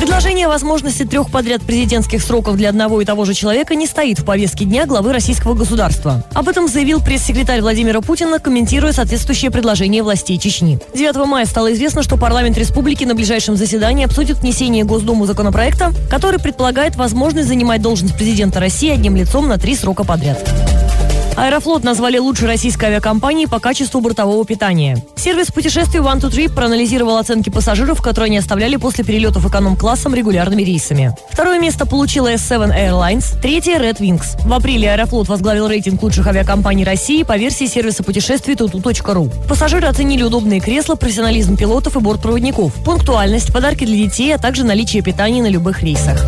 Предложение 0.00 0.46
о 0.46 0.48
возможности 0.48 1.04
трех 1.04 1.30
подряд 1.30 1.60
президентских 1.60 2.22
сроков 2.22 2.56
для 2.56 2.70
одного 2.70 3.02
и 3.02 3.04
того 3.04 3.26
же 3.26 3.34
человека 3.34 3.74
не 3.74 3.86
стоит 3.86 4.18
в 4.18 4.24
повестке 4.24 4.64
дня 4.64 4.86
главы 4.86 5.12
российского 5.12 5.52
государства. 5.52 6.24
Об 6.32 6.48
этом 6.48 6.68
заявил 6.68 7.02
пресс-секретарь 7.02 7.60
Владимира 7.60 8.00
Путина, 8.00 8.38
комментируя 8.38 8.92
соответствующее 8.92 9.50
предложение 9.50 10.02
властей 10.02 10.38
Чечни. 10.38 10.78
9 10.94 11.26
мая 11.26 11.44
стало 11.44 11.74
известно, 11.74 12.02
что 12.02 12.16
парламент 12.16 12.56
республики 12.56 13.04
на 13.04 13.14
ближайшем 13.14 13.56
заседании 13.56 14.06
обсудит 14.06 14.38
внесение 14.38 14.84
Госдуму 14.84 15.26
законопроекта, 15.26 15.92
который 16.08 16.40
предполагает 16.40 16.96
возможность 16.96 17.48
занимать 17.48 17.82
должность 17.82 18.16
президента 18.16 18.58
России 18.58 18.88
одним 18.88 19.16
лицом 19.16 19.48
на 19.48 19.58
три 19.58 19.76
срока 19.76 20.04
подряд. 20.04 20.38
Аэрофлот 21.40 21.84
назвали 21.84 22.18
лучшей 22.18 22.48
российской 22.48 22.84
авиакомпанией 22.84 23.48
по 23.48 23.60
качеству 23.60 24.02
бортового 24.02 24.44
питания. 24.44 25.02
Сервис 25.16 25.46
путешествий 25.46 25.98
One 25.98 26.20
to 26.20 26.28
Trip 26.28 26.54
проанализировал 26.54 27.16
оценки 27.16 27.48
пассажиров, 27.48 28.02
которые 28.02 28.26
они 28.26 28.36
оставляли 28.36 28.76
после 28.76 29.04
перелетов 29.04 29.46
эконом-классом 29.46 30.14
регулярными 30.14 30.60
рейсами. 30.60 31.16
Второе 31.30 31.58
место 31.58 31.86
получила 31.86 32.30
S7 32.34 32.76
Airlines, 32.76 33.40
третье 33.40 33.78
Red 33.78 34.00
Wings. 34.00 34.38
В 34.46 34.52
апреле 34.52 34.92
Аэрофлот 34.92 35.28
возглавил 35.28 35.66
рейтинг 35.66 36.02
лучших 36.02 36.26
авиакомпаний 36.26 36.84
России 36.84 37.22
по 37.22 37.38
версии 37.38 37.64
сервиса 37.64 38.02
путешествий 38.02 38.54
tutu.ru. 38.54 39.32
Пассажиры 39.48 39.86
оценили 39.86 40.22
удобные 40.22 40.60
кресла, 40.60 40.94
профессионализм 40.94 41.56
пилотов 41.56 41.96
и 41.96 42.00
бортпроводников, 42.00 42.74
пунктуальность, 42.84 43.50
подарки 43.50 43.86
для 43.86 43.96
детей, 43.96 44.34
а 44.34 44.38
также 44.38 44.62
наличие 44.62 45.02
питания 45.02 45.40
на 45.42 45.48
любых 45.48 45.82
рейсах. 45.82 46.22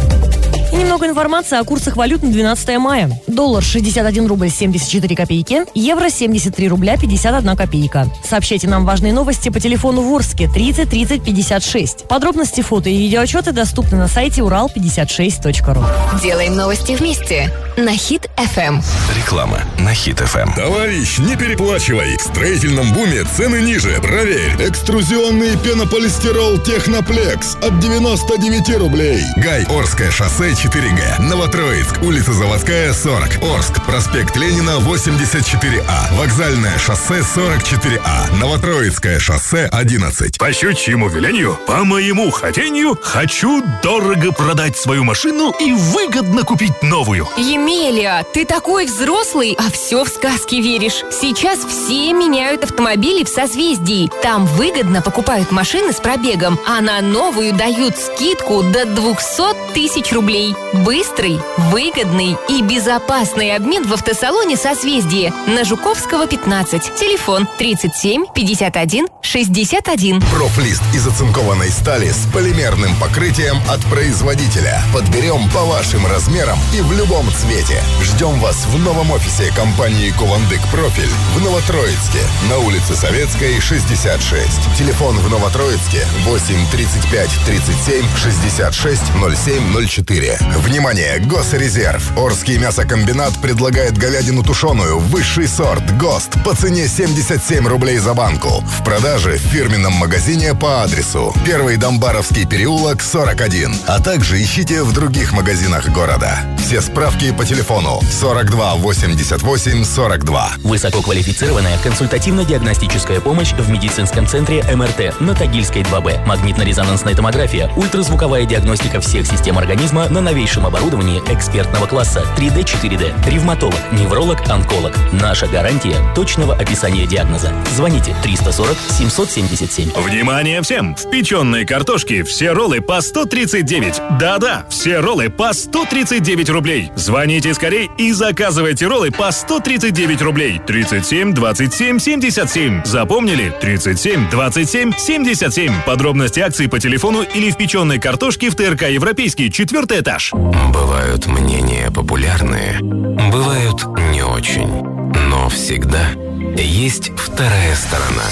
И 0.92 0.94
немного 0.94 1.09
информации 1.09 1.59
о 1.59 1.64
курсах 1.64 1.96
валют 1.96 2.22
на 2.22 2.31
12 2.31 2.76
мая. 2.76 3.11
Доллар 3.26 3.62
61 3.62 4.26
рубль 4.26 4.50
74 4.50 5.16
копейки, 5.16 5.64
евро 5.74 6.11
73 6.11 6.68
рубля 6.68 6.98
51 6.98 7.57
копейка. 7.57 8.11
Сообщайте 8.22 8.68
нам 8.68 8.85
важные 8.85 9.14
новости 9.14 9.48
по 9.48 9.59
телефону 9.59 10.02
Ворске 10.02 10.50
30 10.52 10.90
30 10.90 11.24
56. 11.24 12.09
Подробности, 12.09 12.61
фото 12.61 12.90
и 12.90 12.98
видеоотчеты 12.98 13.52
доступны 13.52 13.96
на 13.96 14.07
сайте 14.07 14.42
урал56.ру. 14.42 15.83
Делаем 16.22 16.57
новости 16.57 16.92
вместе 16.92 17.50
на 17.78 17.96
Хит 17.96 18.28
FM. 18.42 18.83
Реклама 19.16 19.61
на 19.78 19.94
Хит 19.94 20.18
ФМ. 20.18 20.52
Товарищ, 20.55 21.18
не 21.18 21.37
переплачивай. 21.37 22.16
В 22.16 22.22
строительном 22.22 22.92
буме 22.92 23.24
цены 23.24 23.61
ниже. 23.62 23.98
Проверь. 24.00 24.57
Экструзионный 24.59 25.57
пенополистирол 25.59 26.59
Техноплекс 26.59 27.57
от 27.62 27.78
99 27.78 28.76
рублей. 28.78 29.22
Гай, 29.37 29.64
Орское 29.64 30.11
шоссе 30.11 30.50
4Г. 30.50 31.22
Новотроицк, 31.22 32.02
улица 32.02 32.33
Заводская, 32.33 32.92
40. 32.92 33.42
Орск, 33.42 33.85
проспект 33.87 34.37
Ленина, 34.37 34.78
84А. 34.81 36.14
Вокзальное 36.16 36.78
шоссе, 36.78 37.20
44А. 37.20 38.37
Новотроицкое 38.40 39.18
шоссе, 39.20 39.68
11. 39.70 40.38
По 40.38 40.52
щучьему 40.52 41.09
велению, 41.09 41.59
по 41.66 41.85
моему 41.85 42.31
хотению, 42.31 42.98
хочу 43.00 43.62
дорого 43.83 44.33
продать 44.33 44.76
свою 44.76 45.05
машину 45.05 45.55
и 45.61 45.72
выгодно 45.72 46.42
купить 46.42 46.83
новую. 46.83 47.28
Емеля, 47.37 48.24
ты 48.33 48.47
такой 48.47 48.87
взрослый, 48.87 49.57
а 49.59 49.71
все 49.71 50.05
в 50.05 50.09
сказки 50.09 50.57
веришь. 50.57 51.05
Сейчас 51.11 51.59
все 51.61 52.12
меняют 52.12 52.64
автомобили 52.64 53.25
в 53.25 53.29
созвездии. 53.29 54.11
Там 54.23 54.47
выгодно 54.47 55.03
покупают 55.03 55.51
машины 55.51 55.92
с 55.92 55.97
пробегом, 55.97 56.59
а 56.66 56.81
на 56.81 57.01
новую 57.01 57.53
дают 57.55 57.97
скидку 57.97 58.62
до 58.62 58.87
200 58.87 59.75
тысяч 59.75 60.12
рублей. 60.12 60.55
Быстрый, 60.73 61.38
выгодный 61.59 62.37
и 62.49 62.62
безопасный 62.62 63.55
обмен 63.55 63.87
в 63.87 63.92
автосалоне 63.92 64.57
«Созвездие» 64.57 65.33
на 65.47 65.64
Жуковского, 65.64 66.27
15. 66.27 66.95
Телефон 66.95 67.47
37 67.59 68.25
51 68.35 69.09
61. 69.21 70.21
Профлист 70.33 70.83
из 70.95 71.07
оцинкованной 71.07 71.71
стали 71.71 72.09
с 72.09 72.27
полимерным 72.33 72.95
покрытием 72.97 73.59
от 73.68 73.81
производителя. 73.87 74.83
Подберем 74.92 75.49
по 75.51 75.64
вашим 75.64 76.07
размерам 76.07 76.59
и 76.75 76.81
в 76.81 76.92
любом 76.92 77.27
цвете. 77.33 77.83
Вас 78.20 78.66
в 78.66 78.79
новом 78.79 79.11
офисе 79.12 79.53
компании 79.55 80.11
«Кувандык 80.11 80.61
Профиль» 80.70 81.09
в 81.35 81.40
Новотроицке 81.40 82.18
на 82.51 82.59
улице 82.59 82.94
Советской, 82.94 83.59
66. 83.61 84.77
Телефон 84.77 85.16
в 85.18 85.31
Новотроицке 85.31 86.05
8 86.25 86.55
35 86.70 87.31
37 87.46 88.05
66 88.16 89.03
07 89.44 89.88
04. 89.88 90.38
Внимание! 90.59 91.18
Госрезерв. 91.20 92.16
Орский 92.18 92.59
мясокомбинат 92.59 93.33
предлагает 93.40 93.96
говядину 93.96 94.42
тушеную, 94.42 94.98
высший 94.98 95.48
сорт, 95.48 95.96
ГОСТ, 95.96 96.42
по 96.44 96.55
цене 96.55 96.88
77 96.88 97.66
рублей 97.66 97.98
за 97.98 98.14
банку. 98.14 98.62
В 98.79 98.85
продаже 98.85 99.38
в 99.38 99.40
фирменном 99.40 99.94
магазине 99.94 100.55
по 100.55 100.83
адресу 100.83 101.35
Первый 101.46 101.77
Домбаровский 101.77 102.46
переулок, 102.46 103.03
41. 103.03 103.75
А 103.87 104.01
также 104.01 104.42
ищите 104.42 104.83
в 104.83 104.92
других 104.92 105.33
магазинах 105.33 105.88
города. 105.88 106.40
Все 106.59 106.81
справки 106.81 107.33
по 107.33 107.44
телефону 107.44 108.02
42 108.11 108.75
88 108.77 109.85
42. 109.85 110.53
Высококвалифицированная 110.65 111.79
консультативно-диагностическая 111.79 113.21
помощь 113.21 113.53
в 113.53 113.71
медицинском 113.71 114.27
центре 114.27 114.62
МРТ 114.75 115.21
на 115.21 115.35
Тагильской 115.35 115.83
2Б. 115.83 116.27
Магнитно-резонансная 116.27 117.15
томография, 117.15 117.71
ультразвуковая 117.77 118.45
диагностика 118.45 119.01
всех 119.01 119.27
систем 119.27 119.59
организма 119.59 120.09
на 120.09 120.21
новейшем 120.21 120.67
оборудовании 120.67 121.23
экспертного 121.29 121.87
класса 121.87 122.25
3D, 122.37 122.65
4D. 122.65 123.31
Ревматолог, 123.31 123.81
невролог, 123.93 124.38
онколог. 124.49 124.93
Наша 125.12 125.47
гарантия 125.47 125.97
точного 126.15 126.55
описания 126.55 127.07
диагноза. 127.07 127.53
Звоните 127.75 128.15
340 128.23 128.77
777. 128.91 129.93
Внимание 129.95 130.62
всем! 130.62 130.95
В 130.97 131.11
печеной 131.11 131.65
картошке 131.65 132.25
все 132.25 132.53
роллы 132.53 132.81
по 132.81 133.01
139. 133.01 134.19
Да-да, 134.19 134.67
все 134.69 134.99
роллы 134.99 135.31
по 135.31 135.53
139 135.53 136.51
рублей. 136.51 136.91
Звоните 136.97 137.55
скорей 137.55 137.91
и 137.98 138.12
заказывайте 138.12 138.87
роллы 138.87 139.11
по 139.11 139.31
139 139.31 140.22
рублей. 140.22 140.61
37 140.66 141.33
27 141.33 141.98
77. 141.98 142.85
Запомнили? 142.85 143.52
37 143.61 144.31
27 144.31 144.92
77. 144.96 145.72
Подробности 145.87 146.40
акций 146.40 146.68
по 146.68 146.78
телефону 146.78 147.22
или 147.22 147.50
в 147.50 147.57
печеной 147.57 147.98
картошке 147.98 148.50
в 148.50 148.55
ТРК 148.55 148.88
Европейский, 148.88 149.50
четвертый 149.50 150.00
этаж. 150.00 150.33
Бывают 150.33 151.26
мнения 151.26 151.90
популярные, 151.90 152.78
бывают 152.81 153.85
не 154.12 154.22
очень. 154.22 154.91
Но 155.14 155.48
всегда 155.48 156.11
есть 156.57 157.11
вторая 157.16 157.75
сторона. 157.75 158.25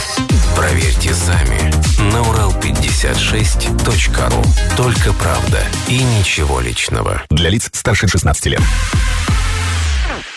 Проверьте 0.56 1.14
сами 1.14 1.58
на 2.12 2.18
урал56.ру. 2.18 4.44
Только 4.76 5.14
правда 5.14 5.64
и 5.88 6.02
ничего 6.02 6.60
личного. 6.60 7.22
Для 7.30 7.48
лиц 7.50 7.70
старше 7.72 8.08
16 8.08 8.46
лет. 8.46 8.62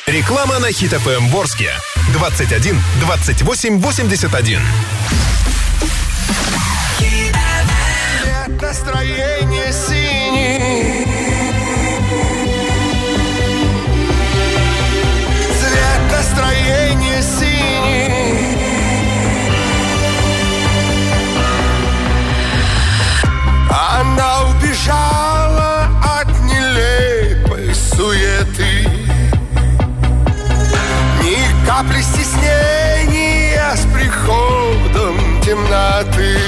Реклама 0.07 0.59
на 0.59 0.71
Хит 0.71 0.91
ФМ 0.91 1.27
Ворске. 1.27 1.71
21 2.13 2.81
28 3.01 3.79
81. 3.79 4.59
Цвет 8.43 8.61
настроения 8.61 9.71
Она 24.73 24.81
убежала 24.81 25.87
от 26.19 26.27
нелепой 26.41 27.73
суеты. 27.75 28.89
Ни 31.21 31.65
капли 31.67 32.01
стеснения 32.01 33.75
с 33.75 33.85
приходом 33.93 35.41
темноты. 35.41 36.39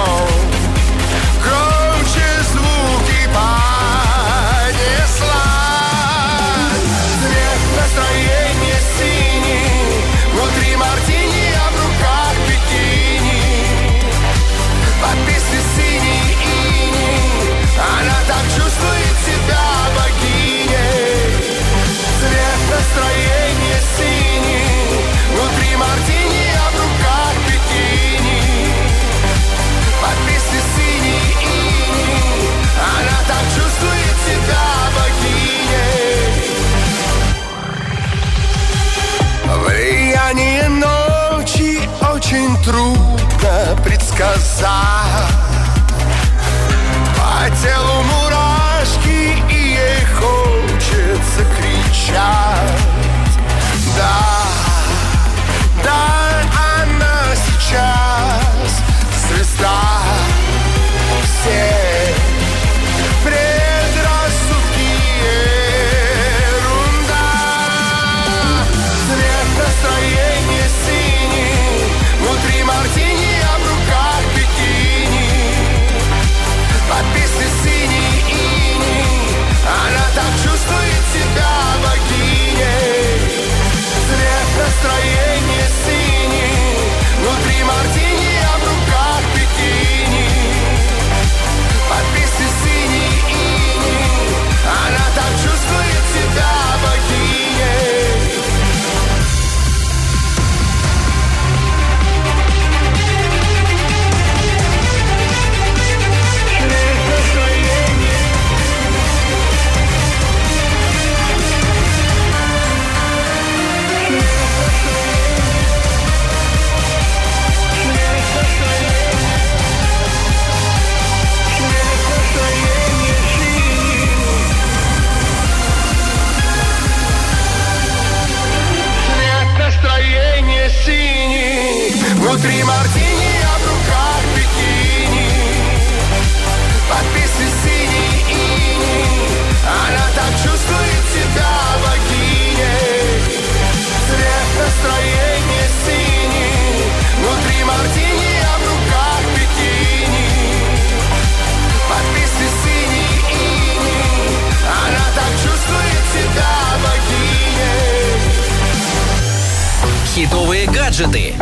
гаджеты 160.93 161.33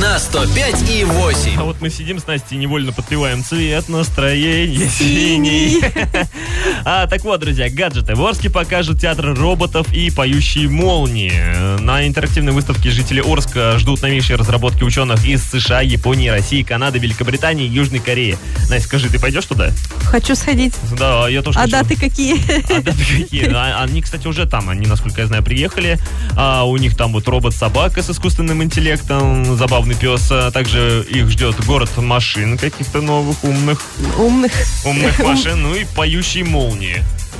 на 0.00 0.18
105 0.18 0.90
и 0.90 1.04
8. 1.04 1.58
А 1.58 1.64
вот 1.64 1.82
мы 1.82 1.90
сидим 1.90 2.18
с 2.18 2.26
Настей, 2.26 2.56
невольно 2.56 2.90
подпеваем 2.90 3.44
цвет 3.44 3.90
настроения 3.90 4.88
синий. 4.88 5.82
А, 6.86 7.06
так 7.06 7.24
вот, 7.24 7.40
друзья, 7.40 7.70
гаджеты. 7.70 8.14
В 8.14 8.22
Орске 8.26 8.50
покажут 8.50 9.00
театр 9.00 9.34
роботов 9.34 9.86
и 9.94 10.10
поющие 10.10 10.68
молнии. 10.68 11.32
На 11.80 12.06
интерактивной 12.06 12.52
выставке 12.52 12.90
жители 12.90 13.22
Орска 13.24 13.78
ждут 13.78 14.02
новейшие 14.02 14.36
разработки 14.36 14.82
ученых 14.82 15.24
из 15.24 15.42
США, 15.44 15.80
Японии, 15.80 16.28
России, 16.28 16.62
Канады, 16.62 16.98
Великобритании 16.98 17.66
Южной 17.66 18.00
Кореи. 18.00 18.36
Настя, 18.68 18.86
скажи, 18.86 19.08
ты 19.08 19.18
пойдешь 19.18 19.46
туда? 19.46 19.70
Хочу 20.04 20.34
сходить. 20.34 20.74
Да, 20.98 21.26
я 21.28 21.40
тоже 21.40 21.58
А 21.58 21.62
хочу. 21.62 21.72
даты 21.72 21.96
какие? 21.96 22.34
А 22.70 22.82
даты 22.82 22.98
какие? 23.22 23.50
А, 23.54 23.82
Они, 23.82 24.02
кстати, 24.02 24.26
уже 24.26 24.44
там, 24.46 24.68
они, 24.68 24.86
насколько 24.86 25.22
я 25.22 25.26
знаю, 25.26 25.42
приехали. 25.42 25.98
А 26.36 26.64
у 26.64 26.76
них 26.76 26.96
там 26.98 27.14
вот 27.14 27.26
робот-собака 27.26 28.02
с 28.02 28.10
искусственным 28.10 28.62
интеллектом, 28.62 29.56
забавный 29.56 29.94
пес. 29.94 30.28
А 30.30 30.50
также 30.50 31.02
их 31.08 31.30
ждет 31.30 31.64
город 31.64 31.90
машин 31.96 32.58
каких-то 32.58 33.00
новых, 33.00 33.42
умных. 33.42 33.80
Умных. 34.18 34.52
Умных 34.84 35.18
машин, 35.24 35.62
ну 35.62 35.74
и 35.74 35.86
поющие 35.96 36.44
молнии. 36.44 36.73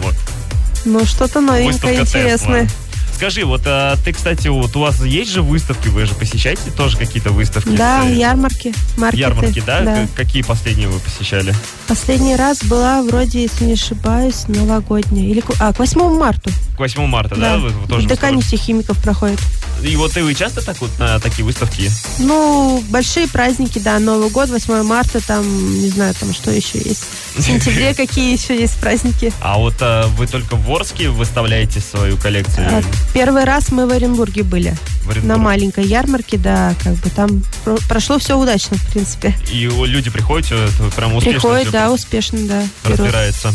Вот. 0.03 0.15
Ну, 0.85 1.05
что-то 1.05 1.41
новенькое, 1.41 1.73
Выставка 1.73 2.01
интересное. 2.01 2.67
Тесла. 2.67 2.84
Скажи, 3.15 3.45
вот 3.45 3.63
а, 3.67 3.97
ты, 4.05 4.13
кстати, 4.13 4.49
вот 4.49 4.75
у 4.77 4.81
вас 4.81 5.03
есть 5.03 5.31
же 5.31 5.43
выставки, 5.43 5.89
вы 5.89 6.05
же 6.05 6.15
посещаете 6.15 6.71
тоже 6.77 6.97
какие-то 6.97 7.31
выставки? 7.31 7.71
Да, 7.71 8.05
Э, 8.05 8.13
ярмарки, 8.15 8.75
маркеты. 8.97 9.21
Ярмарки, 9.21 9.63
да? 9.65 9.81
Да. 9.83 10.07
Какие 10.15 10.43
последние 10.43 10.89
вы 10.89 10.99
посещали? 10.99 11.55
Последний 11.87 12.35
раз 12.37 12.63
была 12.65 13.03
вроде, 13.03 13.43
если 13.43 13.65
не 13.65 13.73
ошибаюсь, 13.75 14.47
новогодняя. 14.49 15.27
Или, 15.27 15.43
а, 15.61 15.73
к 15.73 15.79
8 15.79 16.19
марта. 16.19 16.51
К 16.77 16.81
8 16.81 17.07
марта, 17.07 17.37
да? 17.37 17.57
Вы, 17.59 17.69
вы 17.69 17.89
тоже 17.89 18.07
В 18.07 18.11
декане 18.11 18.43
химиков 18.43 18.99
проходит. 19.03 19.41
И 19.83 19.97
вот 19.97 20.17
и 20.17 20.21
вы 20.21 20.35
часто 20.35 20.65
так 20.65 20.81
вот 20.81 20.91
на 20.99 21.19
такие 21.21 21.45
выставки? 21.45 21.91
Ну, 22.19 22.83
большие 22.89 23.29
праздники, 23.29 23.79
да, 23.79 23.99
Новый 23.99 24.31
год, 24.31 24.49
8 24.49 24.83
марта, 24.83 25.25
там, 25.25 25.45
не 25.81 25.89
знаю, 25.89 26.15
там 26.15 26.33
что 26.33 26.51
еще 26.51 26.79
есть. 26.79 27.05
В 27.37 27.43
сентябре 27.43 27.95
какие 27.97 28.33
еще 28.33 28.59
есть 28.59 28.77
праздники. 28.77 29.33
А 29.41 29.59
вот 29.59 29.75
а, 29.81 30.07
вы 30.17 30.27
только 30.27 30.57
в 30.57 30.71
Орске 30.71 31.11
выставляете 31.11 31.81
свою 31.81 32.17
коллекцию? 32.17 32.67
А, 32.71 32.83
Первый 33.13 33.45
раз 33.45 33.71
мы 33.71 33.87
в 33.87 33.91
Оренбурге 33.93 34.43
были. 34.43 34.75
В 35.05 35.11
Оренбурге. 35.11 35.29
На 35.29 35.37
маленькой 35.39 35.85
ярмарке, 35.87 36.37
да, 36.37 36.75
как 36.83 36.95
бы 36.95 37.11
там 37.11 37.43
про- 37.65 37.79
прошло 37.89 38.19
все 38.19 38.37
удачно, 38.39 38.77
в 38.77 38.93
принципе. 38.93 39.35
И 39.53 39.67
люди 39.69 40.11
приходят, 40.11 40.47
прям 40.97 41.15
успешно 41.15 41.41
Приходит, 41.41 41.63
всё 41.69 41.73
да, 41.73 41.93
успешно, 41.93 42.39
да. 42.49 42.63
берут. 42.85 42.99
разбирается. 43.01 43.53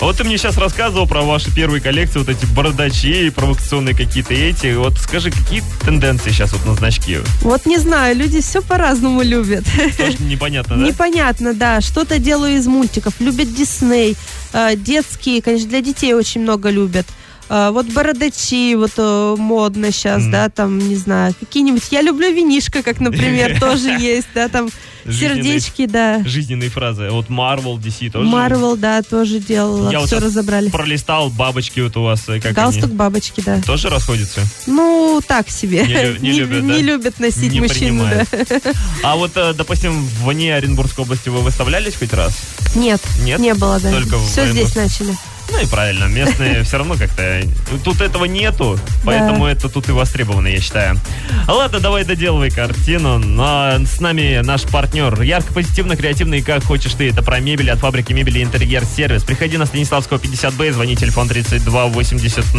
А 0.00 0.04
вот 0.04 0.16
ты 0.16 0.22
мне 0.24 0.38
сейчас 0.38 0.56
рассказывал 0.56 1.08
про 1.08 1.22
ваши 1.22 1.50
первые 1.52 1.80
коллекции, 1.80 2.20
вот 2.20 2.28
эти 2.28 2.46
бородачи, 2.46 3.30
провокационные 3.30 3.96
какие-то 3.96 4.32
эти. 4.32 4.74
Вот 4.76 4.96
скажи, 4.98 5.32
какие 5.32 5.62
тенденции 5.84 6.30
сейчас 6.30 6.52
вот 6.52 6.64
на 6.66 6.74
значки? 6.76 7.18
Вот 7.42 7.66
не 7.66 7.78
знаю, 7.78 8.14
люди 8.14 8.40
все 8.40 8.62
по-разному 8.62 9.22
любят. 9.22 9.64
Тоже 9.96 10.16
непонятно, 10.20 10.76
да? 10.76 10.82
Непонятно, 10.86 11.52
да. 11.54 11.80
Что-то 11.80 12.18
делаю 12.20 12.56
из 12.56 12.66
мультиков. 12.66 13.14
Любят 13.18 13.52
Дисней. 13.52 14.16
Э, 14.52 14.76
детские, 14.76 15.42
конечно, 15.42 15.68
для 15.68 15.80
детей 15.80 16.14
очень 16.14 16.42
много 16.42 16.70
любят. 16.70 17.06
Э, 17.50 17.70
вот 17.72 17.86
бородачи, 17.86 18.74
вот 18.74 18.92
э, 18.96 19.34
модно 19.38 19.90
сейчас, 19.92 20.26
да, 20.26 20.48
там, 20.48 20.78
не 20.78 20.96
знаю, 20.96 21.34
какие-нибудь. 21.38 21.82
Я 21.90 22.02
люблю 22.02 22.30
винишко, 22.32 22.82
как, 22.82 23.00
например, 23.00 23.58
тоже 23.60 23.90
есть, 23.90 24.28
да, 24.34 24.48
там 24.48 24.68
сердечки, 25.10 25.86
да. 25.86 26.22
Жизненные 26.26 26.68
фразы. 26.68 27.08
Вот 27.10 27.28
Marvel, 27.30 27.78
DC 27.80 28.10
тоже. 28.10 28.28
Марвел, 28.28 28.76
да, 28.76 29.00
тоже 29.02 29.38
делала, 29.38 29.90
Я 29.90 30.00
вот 30.00 30.08
все 30.08 30.16
сейчас 30.16 30.24
разобрали. 30.26 30.68
пролистал 30.68 31.30
бабочки 31.30 31.80
вот 31.80 31.96
у 31.96 32.02
вас. 32.02 32.28
э, 32.28 32.40
Как 32.40 32.52
Галстук, 32.52 32.84
они? 32.84 32.94
бабочки, 32.94 33.40
да. 33.44 33.62
Тоже 33.62 33.88
расходятся? 33.88 34.42
Ну, 34.66 35.20
так 35.26 35.48
себе. 35.48 35.86
Не 35.86 35.94
лю- 35.94 36.18
не 36.20 36.32
любят, 36.32 36.66
да? 36.66 36.74
не 36.74 36.82
любят 36.82 37.18
носить 37.20 37.52
Не 37.52 37.60
мужчины, 37.60 38.02
да. 38.02 38.24
принимают. 38.26 38.62
А 39.02 39.16
вот, 39.16 39.32
допустим, 39.56 40.04
вне 40.22 40.54
Оренбургской 40.54 41.04
области 41.04 41.30
вы 41.30 41.40
выставлялись 41.40 41.94
хоть 41.94 42.12
раз? 42.12 42.36
Нет, 42.76 43.00
Нет? 43.22 43.40
не 43.40 43.54
было, 43.54 43.80
да. 43.80 43.90
Только 43.90 44.18
Все 44.18 44.50
здесь 44.52 44.74
начали. 44.76 45.16
Ну 45.50 45.60
и 45.60 45.66
правильно, 45.66 46.04
местные 46.04 46.62
все 46.64 46.78
равно 46.78 46.96
как-то... 46.96 47.42
Тут 47.84 48.00
этого 48.00 48.24
нету, 48.26 48.78
поэтому 49.04 49.46
это 49.46 49.68
тут 49.68 49.88
и 49.88 49.92
востребовано, 49.92 50.48
я 50.48 50.60
считаю. 50.60 51.00
Ладно, 51.46 51.80
давай 51.80 52.04
доделывай 52.04 52.50
картину. 52.50 53.18
Но 53.18 53.78
с 53.84 54.00
нами 54.00 54.40
наш 54.42 54.62
партнер. 54.62 55.20
Ярко, 55.22 55.52
позитивно, 55.52 55.96
креативно 55.96 56.34
и 56.34 56.42
как 56.42 56.64
хочешь 56.64 56.94
ты. 56.94 57.08
Это 57.10 57.22
про 57.22 57.40
мебель 57.40 57.70
от 57.70 57.78
фабрики 57.78 58.12
мебели 58.12 58.42
интерьер 58.42 58.84
сервис. 58.84 59.24
Приходи 59.24 59.56
на 59.56 59.66
Станиславского 59.66 60.18
50Б, 60.18 60.72
звони 60.72 60.96
телефон 60.96 61.28
32 61.28 61.86
80 61.86 62.54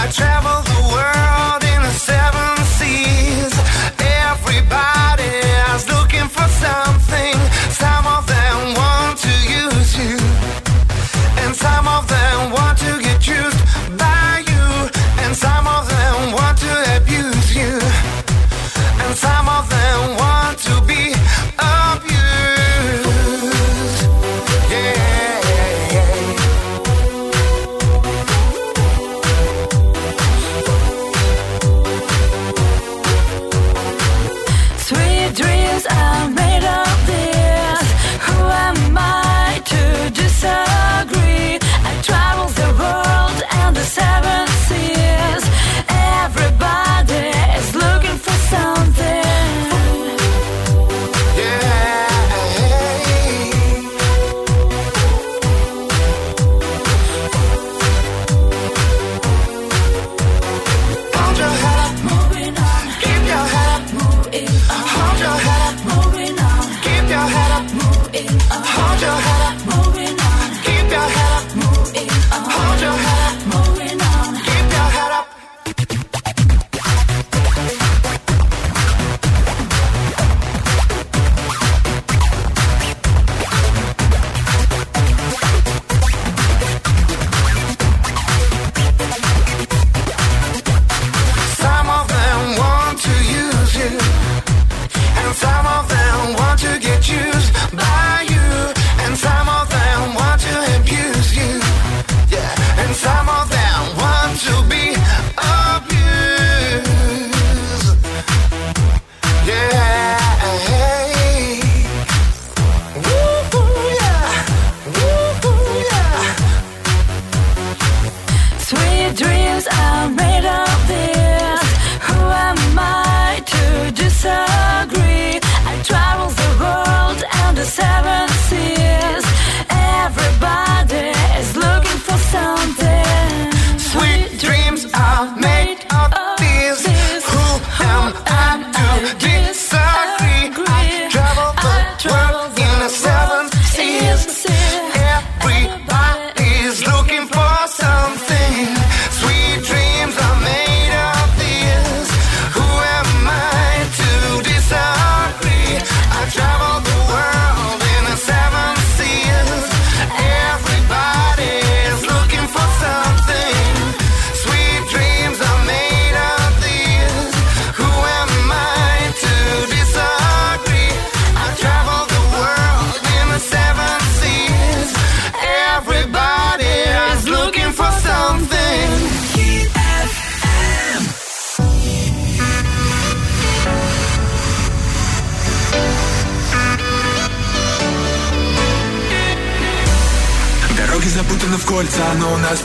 I 0.00 0.06
travel 0.12 0.37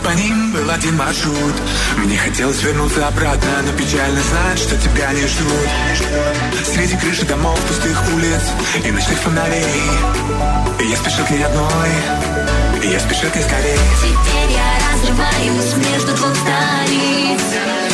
по 0.04 0.10
ним 0.10 0.52
был 0.52 0.70
один 0.70 0.98
маршрут. 0.98 1.56
Мне 1.98 2.18
хотелось 2.18 2.62
вернуться 2.62 3.08
обратно, 3.08 3.62
но 3.66 3.72
печально 3.78 4.22
знать, 4.22 4.60
что 4.60 4.78
тебя 4.78 5.12
не 5.14 5.26
ждут. 5.26 5.70
Среди 6.66 6.96
крыши 6.98 7.26
домов, 7.26 7.60
пустых 7.68 8.02
улиц 8.14 8.42
и 8.84 8.92
ночных 8.92 9.18
фонарей. 9.20 9.82
Я 10.80 10.98
спешил 10.98 11.26
к 11.26 11.32
ней 11.32 11.44
одной, 11.44 11.90
и 12.84 12.88
я 12.88 13.00
спешил 13.00 13.30
к 13.30 13.36
ней 13.36 13.44
скорей. 13.44 13.80
Теперь 14.02 14.52
я 14.52 14.70
разрываюсь 14.92 15.74
между 15.92 16.14
двух 16.18 16.36
столиц. 16.36 17.42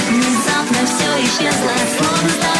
Внезапно 0.09 0.79
все 0.87 1.23
исчезло, 1.23 1.71
словно 1.97 2.58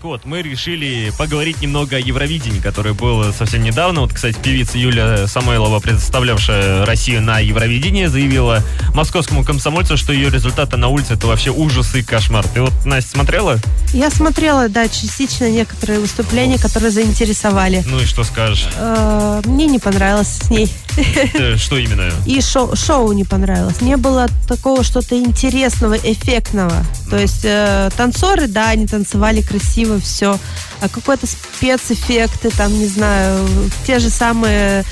Так 0.00 0.06
вот, 0.06 0.24
мы 0.24 0.40
решили 0.40 1.12
поговорить 1.18 1.60
немного 1.60 1.96
о 1.96 1.98
Евровидении, 1.98 2.58
которое 2.58 2.94
было 2.94 3.32
совсем 3.32 3.62
недавно. 3.62 4.00
Вот, 4.00 4.14
кстати, 4.14 4.34
певица 4.42 4.78
Юля 4.78 5.26
Самойлова, 5.26 5.78
представлявшая 5.78 6.86
Россию 6.86 7.20
на 7.20 7.38
Евровидении, 7.38 8.06
заявила 8.06 8.62
московскому 8.94 9.44
комсомольцу, 9.44 9.98
что 9.98 10.14
ее 10.14 10.30
результаты 10.30 10.78
на 10.78 10.88
улице 10.88 11.12
это 11.12 11.26
вообще 11.26 11.50
ужас 11.50 11.94
и 11.94 12.02
кошмар. 12.02 12.48
Ты 12.48 12.62
вот, 12.62 12.72
Настя, 12.86 13.10
смотрела? 13.10 13.58
Я 13.92 14.08
смотрела, 14.08 14.70
да, 14.70 14.88
частично 14.88 15.50
некоторые 15.50 16.00
выступления, 16.00 16.56
которые 16.56 16.90
заинтересовали. 16.90 17.84
Ну 17.86 18.00
и 18.00 18.06
что 18.06 18.24
скажешь? 18.24 18.68
Э, 18.76 19.42
Мне 19.44 19.66
не 19.66 19.78
понравилось 19.78 20.38
с 20.44 20.48
ней. 20.48 20.72
Э, 21.34 21.56
Что 21.56 21.78
именно? 21.78 22.10
И 22.26 22.40
шоу, 22.40 22.74
шоу 22.76 23.12
не 23.12 23.24
понравилось. 23.24 23.80
Не 23.80 23.96
было 23.96 24.28
такого 24.48 24.84
что-то 24.84 25.18
интересного, 25.18 25.96
эффектного. 25.96 26.84
То 27.08 27.18
есть 27.18 27.44
э, 27.44 27.90
танцоры, 27.96 28.46
да, 28.46 28.70
они 28.70 28.86
танцевали 28.86 29.40
красиво, 29.40 29.98
все. 30.00 30.38
А 30.80 30.88
какой-то 30.88 31.26
спецэффекты, 31.26 32.50
там, 32.50 32.72
не 32.72 32.86
знаю, 32.86 33.46
те 33.86 33.98
же 33.98 34.10
самые, 34.10 34.84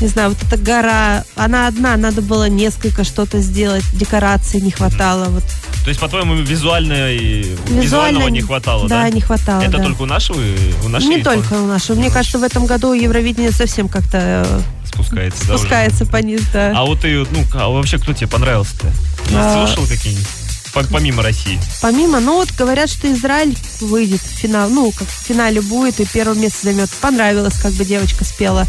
не 0.00 0.08
знаю, 0.08 0.30
вот 0.30 0.38
эта 0.42 0.56
гора, 0.56 1.24
она 1.36 1.66
одна, 1.66 1.96
надо 1.96 2.22
было 2.22 2.48
несколько 2.48 3.04
что-то 3.04 3.38
сделать, 3.40 3.84
декораций 3.94 4.60
не 4.60 4.70
хватало. 4.70 5.26
Вот. 5.26 5.44
То 5.84 5.88
есть, 5.88 6.00
по-твоему, 6.00 6.34
визуально 6.34 7.12
и... 7.12 7.42
Визуально 7.42 7.80
визуального 7.80 8.28
не 8.28 8.40
хватало, 8.40 8.88
да? 8.88 9.02
Да, 9.02 9.10
не 9.10 9.20
хватало, 9.20 9.62
Это 9.62 9.78
да. 9.78 9.84
только 9.84 10.02
у 10.02 10.06
нашего? 10.06 10.40
У 10.84 10.88
нашей 10.88 11.08
Не 11.08 11.22
только 11.22 11.54
у 11.54 11.66
нашего. 11.66 11.96
Мне 11.96 12.10
кажется, 12.10 12.38
в 12.38 12.42
этом 12.42 12.66
году 12.66 12.92
Евровидение 12.92 13.52
совсем 13.52 13.88
как-то 13.88 14.44
э, 14.46 14.60
спускается, 14.92 15.46
да, 15.46 15.54
уже? 15.54 15.58
спускается 15.62 16.06
по 16.06 16.16
низ, 16.16 16.42
да. 16.52 16.72
А 16.76 16.84
вот 16.84 17.00
ты, 17.00 17.26
ну, 17.30 17.44
а 17.54 17.68
вообще 17.68 17.98
кто 17.98 18.12
тебе 18.12 18.28
понравился-то? 18.28 18.92
А. 19.34 19.66
Слушал 19.66 19.86
какие-нибудь? 19.86 20.26
По- 20.72 20.84
Помимо 20.84 21.22
России. 21.22 21.60
Помимо, 21.82 22.18
ну 22.20 22.36
вот 22.36 22.50
говорят, 22.56 22.88
что 22.88 23.12
Израиль 23.12 23.54
выйдет 23.82 24.22
в 24.22 24.24
финал, 24.38 24.70
ну, 24.70 24.90
как 24.92 25.06
в 25.06 25.10
финале 25.26 25.60
будет 25.60 26.00
и 26.00 26.06
первое 26.06 26.34
место 26.34 26.60
займет. 26.62 26.88
Понравилось, 27.02 27.58
как 27.60 27.72
бы 27.74 27.84
девочка 27.84 28.24
спела. 28.24 28.66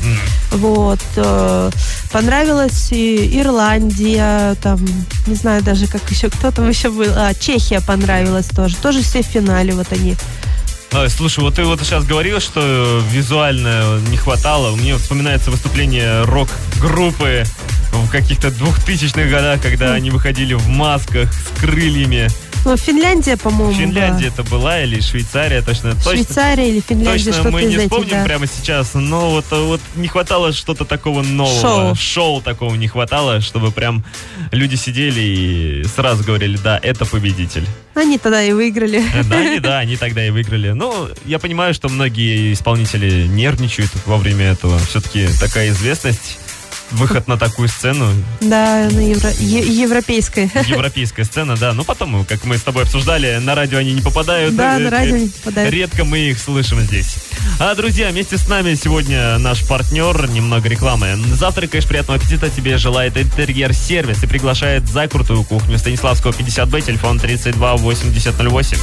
Вот. 0.51 0.99
э, 1.15 1.71
понравилась 2.11 2.89
и 2.91 3.39
Ирландия, 3.39 4.55
там, 4.61 4.79
не 5.27 5.35
знаю 5.35 5.63
даже, 5.63 5.87
как 5.87 6.01
еще, 6.11 6.29
кто 6.29 6.51
там 6.51 6.67
еще 6.67 6.89
был. 6.89 7.07
А, 7.15 7.33
Чехия 7.33 7.79
понравилась 7.79 8.47
тоже. 8.47 8.75
Тоже 8.75 9.01
все 9.01 9.23
в 9.23 9.27
финале, 9.27 9.73
вот 9.73 9.87
они. 9.93 10.17
А, 10.95 11.09
слушай, 11.09 11.39
вот 11.39 11.55
ты 11.55 11.63
вот 11.63 11.79
сейчас 11.81 12.05
говорил, 12.05 12.39
что 12.39 13.01
визуально 13.09 13.99
не 14.09 14.17
хватало. 14.17 14.75
Мне 14.75 14.95
вспоминается 14.95 15.49
выступление 15.49 16.23
рок-группы 16.23 17.45
в 17.91 18.09
каких-то 18.09 18.51
двухтысячных 18.51 19.29
годах, 19.29 19.59
когда 19.61 19.93
они 19.93 20.11
выходили 20.11 20.53
в 20.53 20.67
масках 20.67 21.33
с 21.33 21.59
крыльями. 21.59 22.27
Ну, 22.65 22.77
Финляндия, 22.77 23.35
по-моему, 23.35 23.73
Финляндия 23.73 24.27
это 24.27 24.43
была 24.43 24.81
или 24.81 25.01
Швейцария, 25.01 25.61
точно. 25.61 25.95
точно 25.95 26.11
Швейцария 26.11 26.69
или 26.69 26.79
Финляндия, 26.79 27.31
Точно 27.31 27.51
мы 27.51 27.63
не 27.63 27.77
вспомним 27.77 28.09
да. 28.09 28.23
прямо 28.23 28.47
сейчас, 28.47 28.93
но 28.93 29.31
вот, 29.31 29.45
вот 29.51 29.81
не 29.95 30.07
хватало 30.07 30.53
что-то 30.53 30.85
такого 30.85 31.23
нового. 31.23 31.95
Шоу. 31.95 32.41
такого 32.41 32.75
не 32.75 32.87
хватало, 32.87 33.41
чтобы 33.41 33.71
прям 33.71 34.03
люди 34.51 34.75
сидели 34.75 35.21
и 35.21 35.83
сразу 35.83 36.23
говорили, 36.23 36.57
да, 36.57 36.79
это 36.81 37.05
победитель. 37.05 37.65
Они 37.95 38.17
тогда 38.17 38.43
и 38.43 38.53
выиграли. 38.53 39.03
Э, 39.13 39.23
Да, 39.23 39.37
они, 39.37 39.59
да, 39.59 39.77
они 39.83 39.97
тогда 39.97 40.25
и 40.25 40.29
выиграли. 40.29 40.69
Ну, 40.71 41.09
я 41.25 41.39
понимаю, 41.39 41.73
что 41.73 41.89
многие 41.89 42.53
исполнители 42.53 43.27
нервничают 43.27 43.91
во 44.05 44.17
время 44.17 44.45
этого. 44.45 44.79
Все-таки 44.79 45.27
такая 45.39 45.69
известность, 45.69 46.39
выход 46.93 47.27
на 47.27 47.37
такую 47.37 47.67
сцену, 47.67 48.07
Да, 48.41 48.89
на 48.91 48.99
евро... 48.99 49.29
е- 49.39 49.81
европейской. 49.81 50.51
европейская 50.67 51.23
сцена, 51.23 51.55
да. 51.55 51.73
Ну, 51.73 51.83
потом, 51.83 52.25
как 52.25 52.43
мы 52.45 52.57
с 52.57 52.61
тобой 52.61 52.83
обсуждали, 52.83 53.37
на 53.41 53.55
радио 53.55 53.79
они 53.79 53.93
не 53.93 54.01
попадают. 54.01 54.55
Да, 54.55 54.77
на 54.79 54.87
Э, 54.87 54.89
радио 54.89 55.15
э, 55.15 55.19
не 55.19 55.27
попадают. 55.29 55.73
Редко 55.73 56.03
мы 56.05 56.19
их 56.19 56.39
слышим 56.39 56.79
здесь. 56.81 57.15
А, 57.59 57.75
друзья, 57.75 58.09
вместе 58.09 58.37
с 58.37 58.47
нами 58.47 58.75
сегодня 58.75 59.37
наш 59.37 59.65
партнер, 59.67 60.29
немного 60.29 60.69
рекламы. 60.69 61.17
Завтракаешь, 61.33 61.85
приятного 61.87 62.19
аппетита 62.19 62.49
тебе 62.49 62.77
желает 62.77 63.17
интерьер-сервис 63.17 64.23
и 64.23 64.27
приглашает 64.27 64.87
за 64.87 65.07
крутую 65.07 65.43
кухню 65.43 65.77
Станиславского 65.77 66.31
50Б, 66.31 66.81
телефон 66.81 67.19
32 67.19 67.75
8008. 67.77 68.77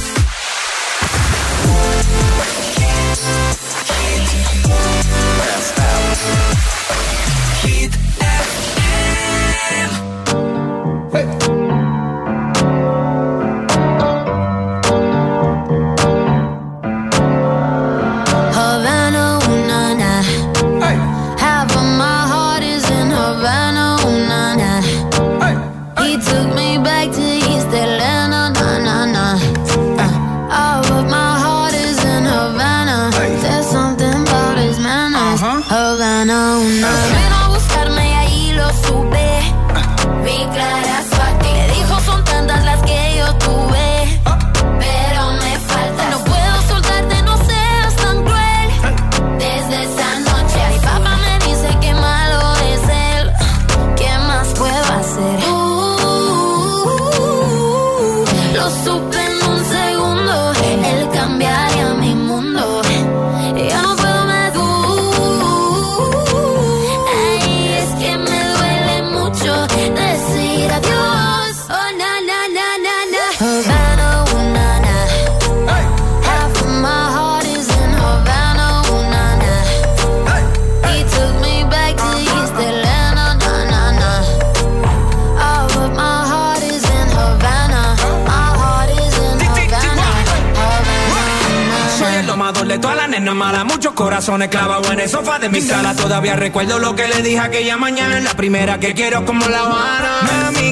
Mi 95.51 95.61
sala. 95.61 95.95
Todavía 95.95 96.35
recuerdo 96.35 96.79
lo 96.79 96.95
que 96.95 97.07
le 97.07 97.21
dije 97.21 97.39
aquella 97.39 97.77
mañana. 97.77 98.19
La 98.19 98.33
primera 98.33 98.79
que 98.79 98.93
quiero 98.93 99.25
como 99.25 99.47
la 99.47 99.59
Habana. 99.61 100.21
Mami, 100.23 100.70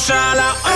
shine 0.00 0.38
out. 0.38 0.69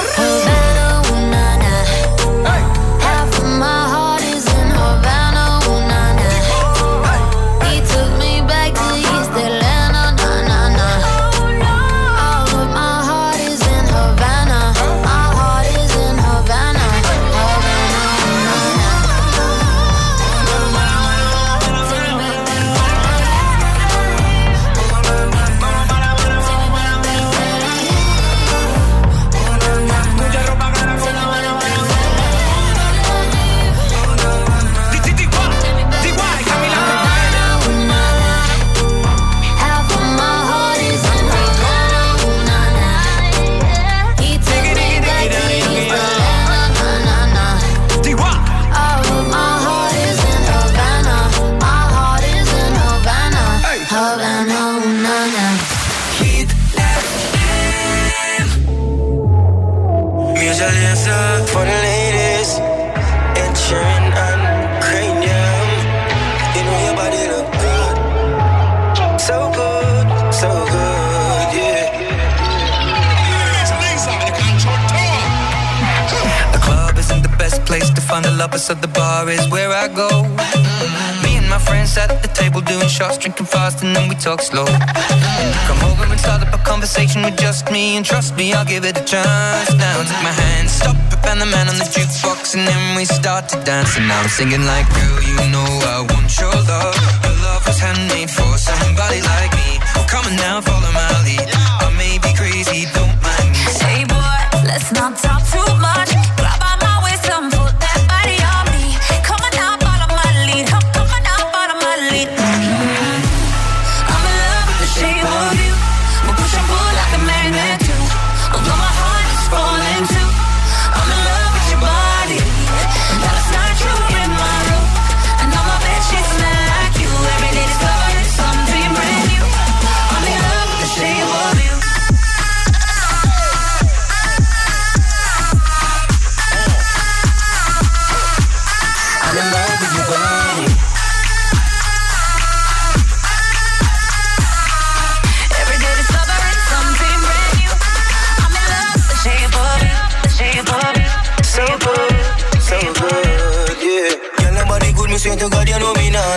me, 88.45 88.53
I'll 88.53 88.64
give 88.64 88.84
it 88.84 88.97
a 88.97 89.05
chance. 89.05 89.70
Now 89.82 89.97
take 90.11 90.22
my 90.28 90.34
hand, 90.42 90.68
stop 90.68 90.97
it, 91.12 91.24
and 91.30 91.40
the 91.40 91.47
man 91.47 91.66
on 91.72 91.76
the 91.82 91.88
jukebox, 91.95 92.55
and 92.57 92.64
then 92.68 92.97
we 92.97 93.05
start 93.05 93.49
to 93.51 93.57
dance. 93.64 93.97
And 93.97 94.07
now 94.09 94.20
I'm 94.20 94.28
singing 94.28 94.64
like, 94.72 94.86
girl, 94.97 95.20
you 95.30 95.36
know 95.55 95.70
I 95.95 95.99
want 96.11 96.30
your 96.40 96.57
love. 96.72 96.97
Your 97.24 97.36
love 97.47 97.62
was 97.66 97.78
handmade 97.78 98.30
for 98.30 98.53
somebody 98.59 99.20
like 99.32 99.53
me. 99.61 99.70
Come 100.12 100.24
on 100.28 100.36
now, 100.36 100.61
follow 100.61 100.92
my 100.92 101.11
lead. 101.26 101.49
I 101.84 101.88
may 102.03 102.14
be 102.24 102.30
crazy, 102.40 102.80
don't 102.97 103.16
mind 103.26 103.49
me. 103.57 103.64
Hey 103.86 104.03
boy, 104.14 104.40
let's 104.68 104.90
not 104.92 105.12
talk 105.24 105.42
too 105.53 105.70
much. 105.80 106.13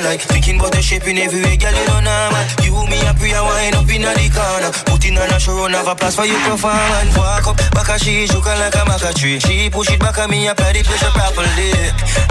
Like 0.07 0.21
Thinking 0.21 0.55
about 0.59 0.71
the 0.71 0.81
shaping 0.81 1.17
everywhere, 1.19 1.57
girl, 1.59 1.75
you 1.75 1.85
don't 1.85 2.03
know 2.07 2.15
now 2.15 2.31
man. 2.31 2.45
You, 2.63 2.71
me, 2.87 2.97
and 3.03 3.17
Priya 3.19 3.43
wind 3.43 3.75
up 3.75 3.89
in 3.91 4.01
the 4.07 4.27
corner. 4.31 4.71
Putting 4.87 5.17
on 5.19 5.29
a 5.29 5.39
show, 5.39 5.55
run 5.59 5.75
have 5.75 5.87
a 5.87 5.95
place 5.95 6.15
for 6.15 6.25
you 6.25 6.39
perform 6.47 6.91
And 7.03 7.11
walk 7.15 7.47
up, 7.47 7.57
back 7.75 7.91
a 7.91 7.95
she, 7.99 8.27
looking 8.31 8.57
like 8.63 8.75
a 8.75 8.83
maca 8.87 9.11
tree. 9.13 9.39
She 9.39 9.69
push 9.69 9.91
it 9.91 9.99
back 9.99 10.17
at 10.17 10.29
me, 10.29 10.47
apply 10.47 10.73
the 10.73 10.81
pressure 10.87 11.11
properly. 11.11 11.71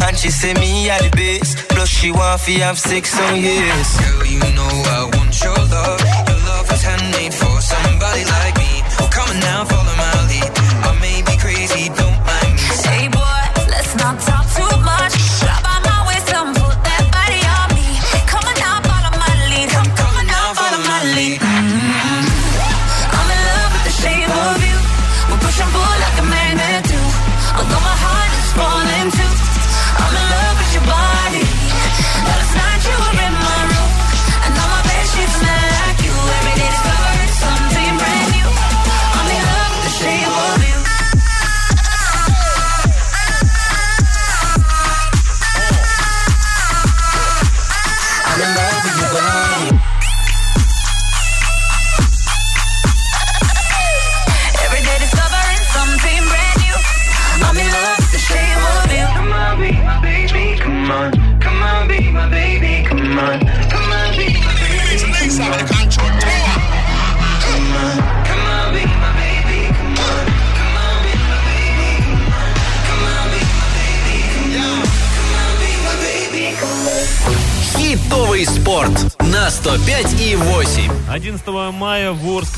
And 0.08 0.16
she 0.16 0.30
say 0.30 0.54
me 0.54 0.88
at 0.88 1.02
the 1.02 1.10
base 1.16 1.54
Plus 1.68 1.88
she 1.88 2.10
want 2.10 2.40
fi 2.40 2.64
have 2.64 2.78
sex 2.78 3.10
some 3.10 3.36
years 3.36 3.88
Girl, 4.00 4.24
you 4.24 4.40
know 4.56 4.72
I 4.96 5.10
want. 5.12 5.26
Your 5.42 5.52
love 5.52 6.05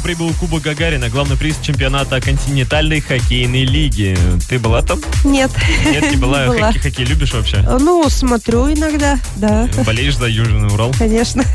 прибыл 0.08 0.32
Кубок 0.40 0.62
Гагарина, 0.62 1.10
главный 1.10 1.36
приз 1.36 1.58
чемпионата 1.60 2.18
континентальной 2.18 3.02
хоккейной 3.02 3.66
лиги. 3.66 4.16
Ты 4.48 4.58
была 4.58 4.80
там? 4.80 5.02
Нет. 5.22 5.50
Нет, 5.84 6.10
не 6.10 6.16
была. 6.16 6.46
Не 6.46 6.52
была. 6.56 6.72
Хоккей, 6.72 6.80
хоккей 6.80 7.04
любишь 7.04 7.34
вообще? 7.34 7.58
Ну, 7.58 8.08
смотрю 8.08 8.72
иногда, 8.72 9.18
да. 9.36 9.68
Болеешь 9.84 10.16
за 10.16 10.24
Южный 10.26 10.72
Урал? 10.72 10.94
Конечно. 10.98 11.44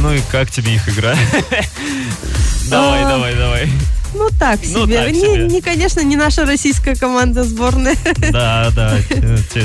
Ну 0.00 0.12
и 0.12 0.20
как 0.32 0.50
тебе 0.50 0.74
их 0.74 0.88
игра? 0.88 1.14
Давай, 2.68 3.04
А, 3.04 3.08
давай, 3.08 3.34
давай. 3.36 3.70
Ну, 4.14 4.28
так 4.38 4.64
себе. 4.64 4.78
Ну, 4.78 4.86
так 4.86 5.12
Не, 5.12 5.20
себе. 5.20 5.46
не, 5.48 5.60
конечно, 5.60 6.00
не 6.00 6.16
наша 6.16 6.44
российская 6.46 6.94
команда 6.94 7.44
сборная. 7.44 7.96
Да, 8.30 8.70
да. 8.74 8.96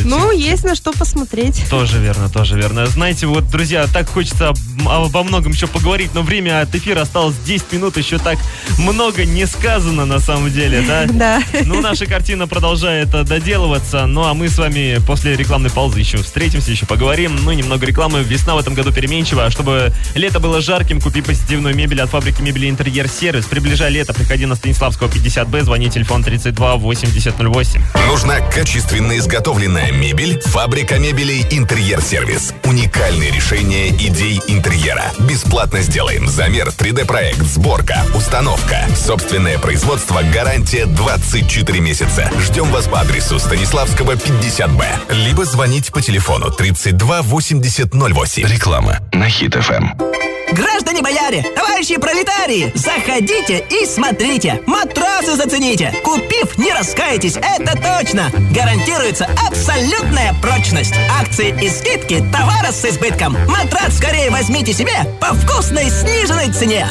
Ну, 0.06 0.32
есть 0.32 0.64
на 0.64 0.76
что 0.76 0.91
посмотреть. 0.91 1.64
Тоже 1.70 2.00
верно, 2.00 2.30
тоже 2.30 2.56
верно. 2.58 2.86
Знаете, 2.88 3.28
вот, 3.28 3.50
друзья, 3.50 3.86
так 3.91 4.10
хочется 4.10 4.50
об- 4.50 4.58
обо 4.88 5.24
многом 5.24 5.52
еще 5.52 5.68
поговорить, 5.68 6.12
но 6.14 6.22
время 6.22 6.62
от 6.62 6.74
эфира 6.76 7.02
осталось 7.02 7.36
10 7.45 7.72
минут, 7.74 7.97
еще 7.97 8.18
так 8.18 8.38
много 8.78 9.26
не 9.26 9.45
сказано 9.45 10.06
на 10.06 10.20
самом 10.20 10.52
деле, 10.52 10.82
да? 10.88 11.06
Да. 11.20 11.41
Ну, 11.66 11.82
наша 11.82 12.06
картина 12.06 12.47
продолжает 12.47 13.14
э, 13.14 13.24
доделываться, 13.24 14.06
ну, 14.06 14.24
а 14.26 14.34
мы 14.34 14.47
с 14.50 14.58
вами 14.58 15.00
после 15.06 15.36
рекламной 15.36 15.70
паузы 15.70 16.00
еще 16.00 16.18
встретимся, 16.18 16.72
еще 16.72 16.86
поговорим. 16.86 17.36
Ну, 17.43 17.52
немного 17.52 17.86
рекламы. 17.86 18.24
Весна 18.24 18.56
в 18.56 18.60
этом 18.60 18.74
году 18.74 18.91
переменчива, 18.91 19.45
а 19.45 19.52
чтобы 19.52 19.91
лето 20.16 20.39
было 20.39 20.62
жарким, 20.62 21.02
купи 21.02 21.22
позитивную 21.22 21.76
мебель 21.76 22.02
от 22.02 22.10
фабрики 22.10 22.41
мебели 22.41 22.70
«Интерьер 22.70 23.08
Сервис». 23.10 23.45
Приближай 23.45 23.91
лето, 23.91 24.14
приходи 24.14 24.38
на 24.47 24.55
Станиславского 24.55 25.07
50Б, 25.07 25.63
звони 25.63 25.89
телефон 25.89 26.23
32 26.23 26.77
8008. 26.77 27.81
Нужна 28.07 28.39
качественно 28.39 29.17
изготовленная 29.17 29.91
мебель? 29.91 30.39
Фабрика 30.45 30.99
мебелей 30.99 31.45
«Интерьер 31.51 32.01
Сервис». 32.01 32.53
Уникальные 32.63 33.31
решения 33.31 33.89
идей 33.89 34.41
интерьера. 34.47 35.11
Бесплатно 35.19 35.81
сделаем 35.81 36.27
замер, 36.27 36.69
3D-проект, 36.69 37.41
сборка, 37.41 38.05
установка. 38.15 38.87
Собственное 38.95 39.57
производство, 39.57 40.21
гарантия 40.33 40.85
24 40.85 41.79
месяца. 41.79 42.31
Ждем 42.39 42.71
вас 42.71 42.87
по 42.87 43.01
адресу 43.01 43.39
Станиславского 43.39 44.13
50Б. 44.13 44.85
Либо 45.25 45.45
звонить 45.45 45.91
по 45.91 46.01
телефону 46.01 46.51
32 46.51 47.21
8008. 47.23 48.47
Реклама 48.47 48.99
на 49.13 49.29
Хит-ФМ. 49.29 50.28
Граждане 50.52 51.02
бояре, 51.02 51.43
товарищи 51.56 51.97
пролетарии, 51.97 52.72
заходите 52.74 53.64
и 53.70 53.86
смотрите. 53.86 54.62
Матрасы 54.66 55.36
зацените. 55.36 55.93
Купив, 56.04 56.58
не 56.58 56.72
раскаетесь, 56.74 57.36
это 57.36 57.74
точно. 57.78 58.32
Гарантируется 58.52 59.30
абсолютная 59.47 60.34
прочность. 60.41 60.93
Акции 61.22 61.56
и 61.62 61.70
скидки, 61.70 62.24
товара 62.32 62.72
с 62.72 62.84
избытком. 62.84 63.38
Матрас 63.47 63.97
скорее 63.97 64.32
возьмите 64.32 64.74
себе 64.74 65.06
по 65.22 65.34
вкусной 65.36 65.89
сниженной 65.89 66.52
цене. 66.52 66.88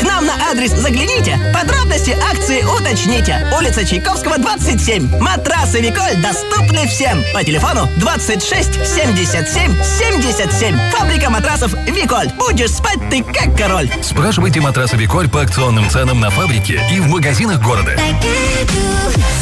К 0.00 0.02
нам 0.02 0.26
на 0.26 0.34
адрес 0.50 0.72
загляните. 0.72 1.38
Подробности 1.54 2.16
акции 2.32 2.62
уточните. 2.62 3.46
Улица 3.56 3.86
Чайковского, 3.86 4.38
27. 4.38 5.20
Матрасы 5.20 5.80
Виколь 5.80 6.16
доступны 6.16 6.88
всем. 6.88 7.22
По 7.32 7.44
телефону 7.44 7.88
26 7.98 8.84
77 8.84 9.82
77. 9.82 10.78
Фабрика 10.90 11.30
матрасов 11.30 11.72
Виколь. 11.86 12.30
Будешь 12.36 12.79
спать 12.80 13.10
ты 13.10 13.22
как 13.22 13.56
король. 13.56 13.90
Спрашивайте 14.02 14.60
матрасы 14.60 14.96
Виколь 14.96 15.28
по 15.28 15.42
акционным 15.42 15.88
ценам 15.90 16.20
на 16.20 16.30
фабрике 16.30 16.80
и 16.90 17.00
в 17.00 17.08
магазинах 17.08 17.60
города. 17.62 17.96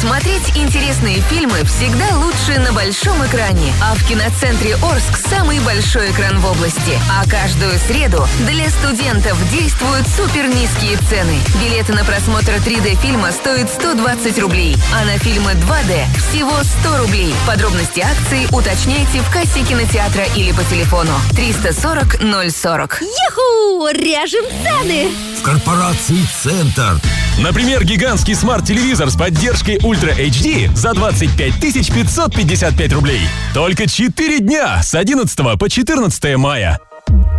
Смотреть 0.01 0.55
интересные 0.55 1.19
фильмы 1.21 1.57
всегда 1.65 2.05
лучше 2.17 2.59
на 2.59 2.71
большом 2.71 3.25
экране. 3.25 3.73
А 3.81 3.95
в 3.95 4.07
киноцентре 4.07 4.75
Орск 4.75 5.17
самый 5.29 5.59
большой 5.59 6.11
экран 6.11 6.39
в 6.39 6.45
области. 6.45 6.97
А 7.11 7.29
каждую 7.29 7.77
среду 7.79 8.25
для 8.47 8.69
студентов 8.69 9.37
действуют 9.51 10.07
супер 10.07 10.47
низкие 10.47 10.97
цены. 11.09 11.35
Билеты 11.61 11.93
на 11.93 12.05
просмотр 12.05 12.53
3D 12.53 12.95
фильма 13.01 13.31
стоят 13.31 13.69
120 13.69 14.39
рублей, 14.39 14.77
а 14.95 15.03
на 15.05 15.17
фильмы 15.17 15.51
2D 15.51 16.05
всего 16.29 16.53
100 16.81 16.97
рублей. 16.97 17.33
Подробности 17.45 17.99
акции 17.99 18.47
уточняйте 18.55 19.19
в 19.19 19.29
кассе 19.31 19.63
кинотеатра 19.67 20.23
или 20.35 20.53
по 20.53 20.63
телефону 20.63 21.11
340 21.35 22.19
040. 22.51 23.01
Юху! 23.29 23.87
Режем 23.89 24.45
цены! 24.63 25.09
В 25.37 25.41
корпорации 25.41 26.17
«Центр». 26.41 26.99
Например, 27.39 27.83
гигантский 27.83 28.35
смарт-телевизор 28.35 29.09
с 29.09 29.15
поддержкой 29.15 29.79
Ультра 29.83 30.11
HD 30.11 30.75
за 30.75 30.93
25 30.93 31.59
555 31.59 32.93
рублей. 32.93 33.21
Только 33.53 33.87
4 33.87 34.39
дня 34.39 34.81
с 34.81 34.95
11 34.95 35.59
по 35.59 35.69
14 35.69 36.37
мая. 36.37 36.79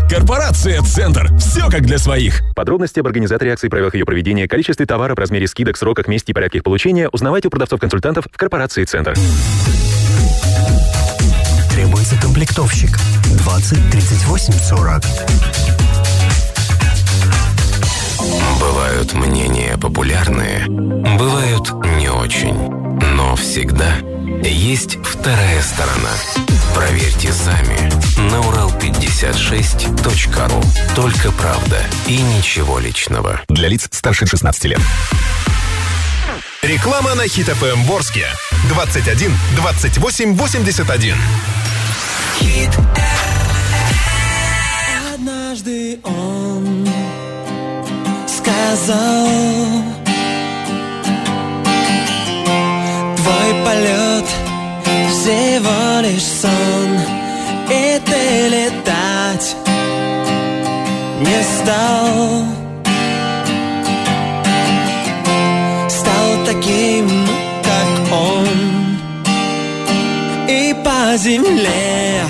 Корпорация 0.08 0.80
«Центр». 0.82 1.30
Все 1.38 1.68
как 1.68 1.82
для 1.82 1.98
своих. 1.98 2.42
Подробности 2.54 3.00
об 3.00 3.06
организаторе 3.06 3.52
акции, 3.52 3.68
правилах 3.68 3.94
ее 3.94 4.04
проведения, 4.04 4.48
количестве 4.48 4.86
товаров, 4.86 5.18
размере 5.18 5.46
скидок, 5.46 5.76
сроках, 5.76 6.08
месте 6.08 6.32
и 6.32 6.34
порядке 6.34 6.58
их 6.58 6.64
получения 6.64 7.08
узнавайте 7.08 7.48
у 7.48 7.50
продавцов-консультантов 7.50 8.26
в 8.32 8.36
корпорации 8.36 8.84
«Центр». 8.84 9.14
Требуется 11.70 12.16
комплектовщик 12.20 12.90
20 13.38 13.90
38 13.90 14.52
40. 14.52 15.02
Бывают 19.00 19.14
мнения 19.14 19.78
популярные, 19.78 20.66
бывают 20.66 21.72
не 21.96 22.10
очень. 22.10 22.68
Но 23.14 23.34
всегда 23.34 23.94
есть 24.44 24.98
вторая 25.02 25.62
сторона. 25.62 26.10
Проверьте 26.74 27.32
сами 27.32 27.78
на 28.30 28.40
урал56.ру. 28.40 30.62
Только 30.94 31.32
правда 31.32 31.82
и 32.06 32.20
ничего 32.20 32.78
личного. 32.78 33.40
Для 33.48 33.68
лиц 33.68 33.88
старше 33.90 34.26
16 34.26 34.64
лет. 34.64 34.80
Реклама 36.60 37.14
на 37.14 37.26
Хит 37.26 37.46
ФМ 37.46 37.84
Ворске. 37.84 38.26
21 38.68 39.32
28 39.56 40.36
81. 40.36 41.14
Однажды 45.14 46.00
он 46.04 46.79
сказал 48.50 49.26
Твой 53.16 53.64
полет 53.64 54.28
всего 55.10 56.00
лишь 56.00 56.22
сон 56.22 56.98
И 57.68 58.00
ты 58.04 58.48
летать 58.48 59.56
не 61.20 61.42
стал 61.42 62.44
Стал 65.88 66.46
таким, 66.46 67.08
как 67.62 68.12
он 68.12 68.48
И 70.48 70.74
по 70.84 71.16
земле 71.16 72.22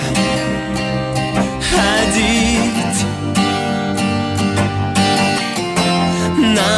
ходить 1.70 2.89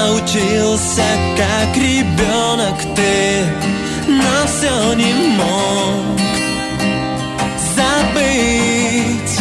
Научился, 0.04 1.04
как 1.36 1.76
ребенок 1.76 2.76
ты 2.96 3.44
Но 4.08 4.46
все 4.48 4.94
не 4.94 5.12
мог 5.36 6.18
забыть. 7.76 9.38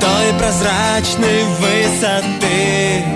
Той 0.00 0.38
прозрачной 0.40 1.44
высоты 1.60 3.15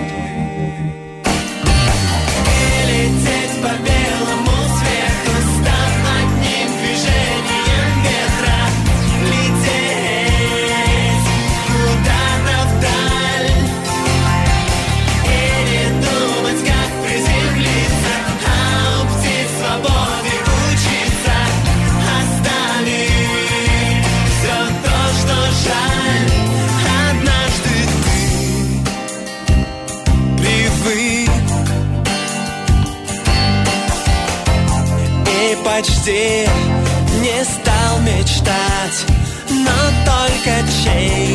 Почти 36.00 36.48
не 37.20 37.44
стал 37.44 37.98
мечтать 38.00 39.04
Но 39.50 39.70
только 40.06 40.66
чей 40.82 41.29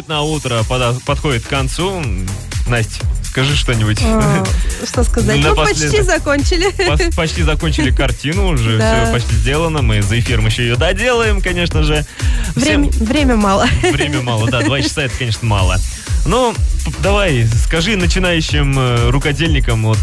«Хит 0.00 0.08
на 0.08 0.22
утро» 0.22 0.62
пода- 0.66 0.96
подходит 1.04 1.44
к 1.44 1.48
концу. 1.48 2.02
Настя, 2.66 3.04
скажи 3.22 3.54
что-нибудь. 3.54 3.98
Что 4.88 5.04
сказать? 5.04 5.38
Ну, 5.42 5.54
почти 5.54 6.00
закончили. 6.00 6.72
Почти 7.14 7.42
закончили 7.42 7.90
картину, 7.90 8.48
уже 8.48 8.78
все 8.78 9.12
почти 9.12 9.34
сделано. 9.34 9.82
Мы 9.82 10.00
за 10.00 10.18
эфиром 10.18 10.46
еще 10.46 10.62
ее 10.62 10.76
доделаем, 10.76 11.42
конечно 11.42 11.82
же. 11.82 12.06
Время, 12.54 13.36
мало. 13.36 13.66
время 13.82 14.22
мало, 14.22 14.50
да, 14.50 14.62
два 14.62 14.80
часа 14.80 15.02
это, 15.02 15.18
конечно, 15.18 15.46
мало. 15.46 15.76
Ну, 16.24 16.54
давай, 17.02 17.46
скажи 17.62 17.94
начинающим 17.96 18.78
э, 18.78 19.10
рукодельникам 19.10 19.84
вот 19.84 19.98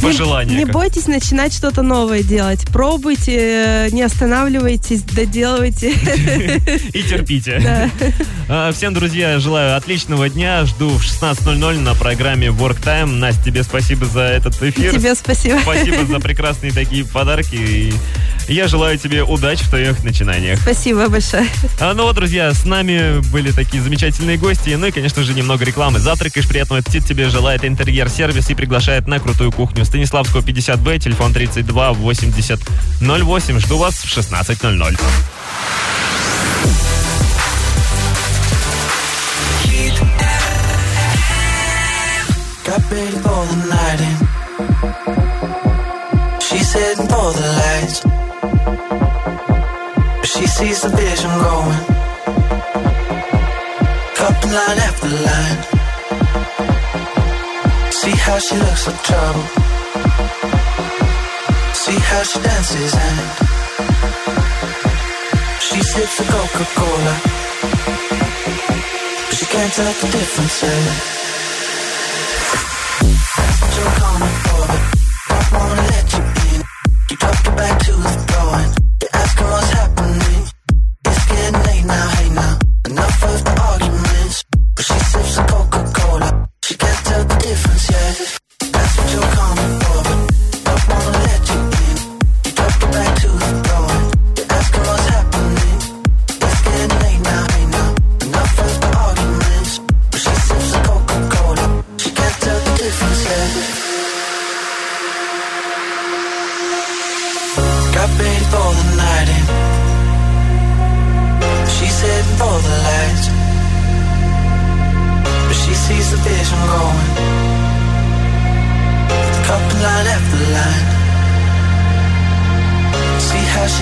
пожелания. 0.00 0.56
Не 0.56 0.64
как- 0.64 0.72
бойтесь 0.74 1.06
начинать 1.06 1.52
что-то 1.54 1.82
новое 1.82 2.22
делать. 2.22 2.66
Пробуйте, 2.68 3.36
э, 3.36 3.88
не 3.90 4.02
останавливайтесь, 4.02 5.02
доделывайте. 5.02 5.90
И 6.92 7.02
терпите. 7.02 7.90
А, 8.48 8.72
Всем, 8.72 8.94
друзья, 8.94 9.38
желаю 9.38 9.76
отличного 9.76 10.28
дня. 10.28 10.64
Жду 10.66 10.90
в 10.90 11.02
16.00 11.02 11.80
на 11.80 11.94
программе 11.94 12.48
Work 12.48 12.82
Time. 12.82 13.06
Настя, 13.06 13.44
тебе 13.44 13.62
спасибо 13.62 14.06
за 14.06 14.20
этот 14.22 14.60
эфир. 14.62 14.92
Тебе 14.92 15.14
спасибо. 15.14 15.58
Спасибо 15.62 16.04
за 16.06 16.20
прекрасные 16.20 16.72
такие 16.72 17.04
подарки. 17.04 17.54
И 17.54 17.92
я 18.48 18.68
желаю 18.68 18.98
тебе 18.98 19.22
удачи 19.22 19.64
в 19.64 19.68
твоих 19.68 20.04
начинаниях. 20.04 20.58
Спасибо 20.60 21.08
большое. 21.08 21.46
А, 21.80 21.94
ну 21.94 22.02
вот, 22.04 22.14
друзья, 22.16 22.52
с 22.52 22.64
нами 22.66 23.20
были 23.30 23.50
такие 23.52 23.82
замечательные 23.82 24.36
гости. 24.36 24.70
Ну 24.70 24.86
и, 24.86 24.90
конечно 24.90 25.22
же, 25.22 25.32
немного 25.32 25.64
рекламы. 25.64 25.98
Завтракаешь, 25.98 26.46
приятного 26.46 26.80
аппетита 26.80 27.06
тебе 27.06 27.28
желает 27.30 27.64
интерьер-сервис 27.64 28.50
и 28.50 28.54
приглашает 28.54 29.06
на 29.08 29.18
крутую 29.18 29.50
кухню. 29.52 29.83
Станиславского 29.84 30.40
50Б, 30.40 30.98
телефон 30.98 31.32
32 31.32 31.92
80 31.92 32.60
08. 33.00 33.58
Жду 33.60 33.78
вас 33.78 33.94
в 33.94 34.04
16.00. 34.06 34.98
Got 42.64 42.90
ready 42.90 43.18
for 43.24 43.44
the 43.50 43.56
night 43.68 44.00
in. 44.08 44.16
She's 46.40 46.72
heading 46.72 47.08
for 47.12 47.30
the 47.36 47.46
lights. 47.60 47.98
But 50.20 50.26
she 50.26 50.46
sees 50.46 50.80
the 50.80 50.88
vision 50.88 51.30
growing. 51.40 51.84
Cupping 54.16 54.52
line 54.58 54.78
after 54.88 55.08
line. 55.28 55.58
See 57.92 58.16
how 58.16 58.38
she 58.38 58.56
looks 58.56 58.86
like 58.86 59.02
trouble. 59.02 59.73
See 61.82 61.98
how 62.10 62.22
she 62.24 62.38
dances 62.40 62.94
and 62.94 63.18
she 65.60 65.80
sips 65.82 66.16
the 66.18 66.24
Coca-Cola. 66.24 67.14
But 69.26 69.34
she 69.36 69.46
can't 69.46 69.72
tell 69.72 69.92
the 69.92 70.08
difference. 70.10 70.62
eh? 70.64 70.68
You're 73.76 73.94
coming 74.02 74.36
for, 74.44 74.66
but 74.66 74.82
don't 75.28 75.52
wanna 75.52 75.82
let 75.92 76.12
you 76.12 76.22
in. 76.54 76.60
You 77.10 77.16
drop 77.16 77.44
your 77.44 77.54
back 77.54 77.78
to 77.86 77.92
the 77.92 78.33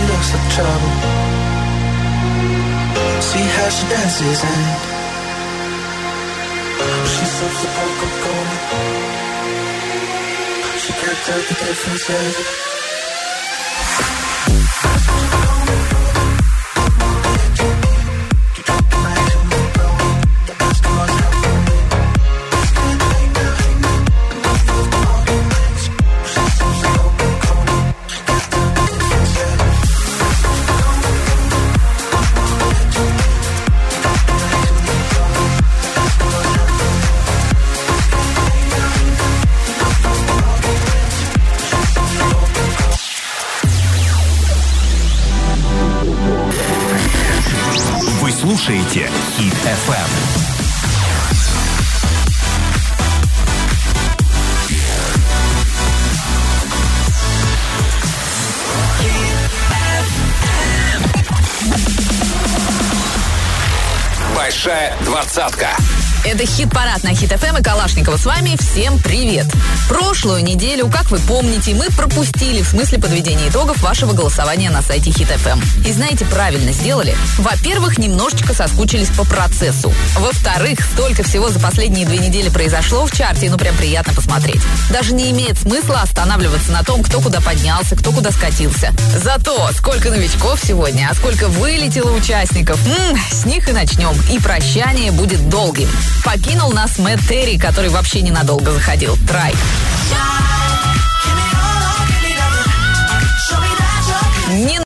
she 0.03 0.13
looks 0.13 0.35
like 0.35 0.51
trouble. 0.51 0.95
See 3.21 3.47
how 3.57 3.69
she 3.69 3.85
dances 3.89 4.41
and 4.51 4.65
she 7.07 7.25
serves 7.25 7.61
the 7.63 7.69
Coca-Cola. 7.77 8.57
She 10.83 10.93
can't 10.93 11.19
tell 11.27 11.41
the 11.49 11.55
difference. 11.55 12.72
Большая 65.43 65.51
двадцатка. 65.51 65.82
Это 66.25 66.47
хит-парад 66.47 67.03
на 67.03 67.15
Хит 67.17 67.33
ФМ 67.33 67.57
и 67.57 67.63
Калашникова. 67.63 68.17
С 68.17 68.25
вами 68.25 68.57
всем 68.57 68.99
привет. 69.01 69.47
Прошлую 69.89 70.45
неделю, 70.45 70.89
как 70.89 71.11
вы 71.11 71.19
помните, 71.19 71.75
мы 71.75 71.87
пропустили 71.87 72.63
в 72.63 72.69
смысле 72.69 73.01
подведения 73.01 73.49
итогов 73.49 73.83
вашего 73.83 74.13
голосования 74.13 74.71
на 74.71 74.83
сайте 74.83 75.11
Хит 75.11 75.27
ФМ. 75.27 75.61
И 75.85 75.93
знаете, 75.93 76.25
правильно 76.27 76.73
сделали. 76.73 77.17
Во-первых, 77.39 77.99
немножечко 77.99 78.55
соскучились 78.55 79.09
по 79.09 79.25
процессу. 79.25 79.93
Во-вторых, 80.17 80.79
столько 80.93 81.25
всего 81.25 81.49
за 81.49 81.59
последние 81.59 82.07
две 82.07 82.19
недели 82.19 82.51
произошло 82.51 83.05
в 83.05 83.11
чарте, 83.11 83.51
ну 83.51 83.59
прям 83.59 83.77
приятно 83.77 84.15
посмотреть. 84.15 84.63
Даже 84.91 85.15
не 85.15 85.33
имеет 85.33 85.59
смысла 85.59 86.03
останавливаться 86.03 86.71
на 86.71 86.85
том, 86.85 87.03
кто 87.03 87.21
куда 87.21 87.41
поднялся, 87.41 87.97
кто 87.97 88.13
куда 88.13 88.31
скатился. 88.31 88.93
Зато 89.17 89.71
сколько 89.73 90.09
новичков 90.09 90.61
сегодня, 90.63 91.09
а 91.11 91.15
сколько 91.15 91.49
вылетело 91.49 92.13
участников. 92.13 92.79
М, 92.87 93.19
с 93.33 93.45
них 93.45 93.69
и 93.69 93.73
начнем. 93.73 94.17
И 94.31 94.39
прощание 94.39 95.11
будет 95.11 95.49
долгим. 95.49 95.89
Покинул 96.25 96.73
нас 96.73 96.99
Мэтт 96.99 97.27
Терри, 97.29 97.59
который 97.59 97.91
вообще 97.91 98.23
ненадолго 98.23 98.73
заходил. 98.73 99.17
Трай. 99.27 99.55
Не 104.53 104.81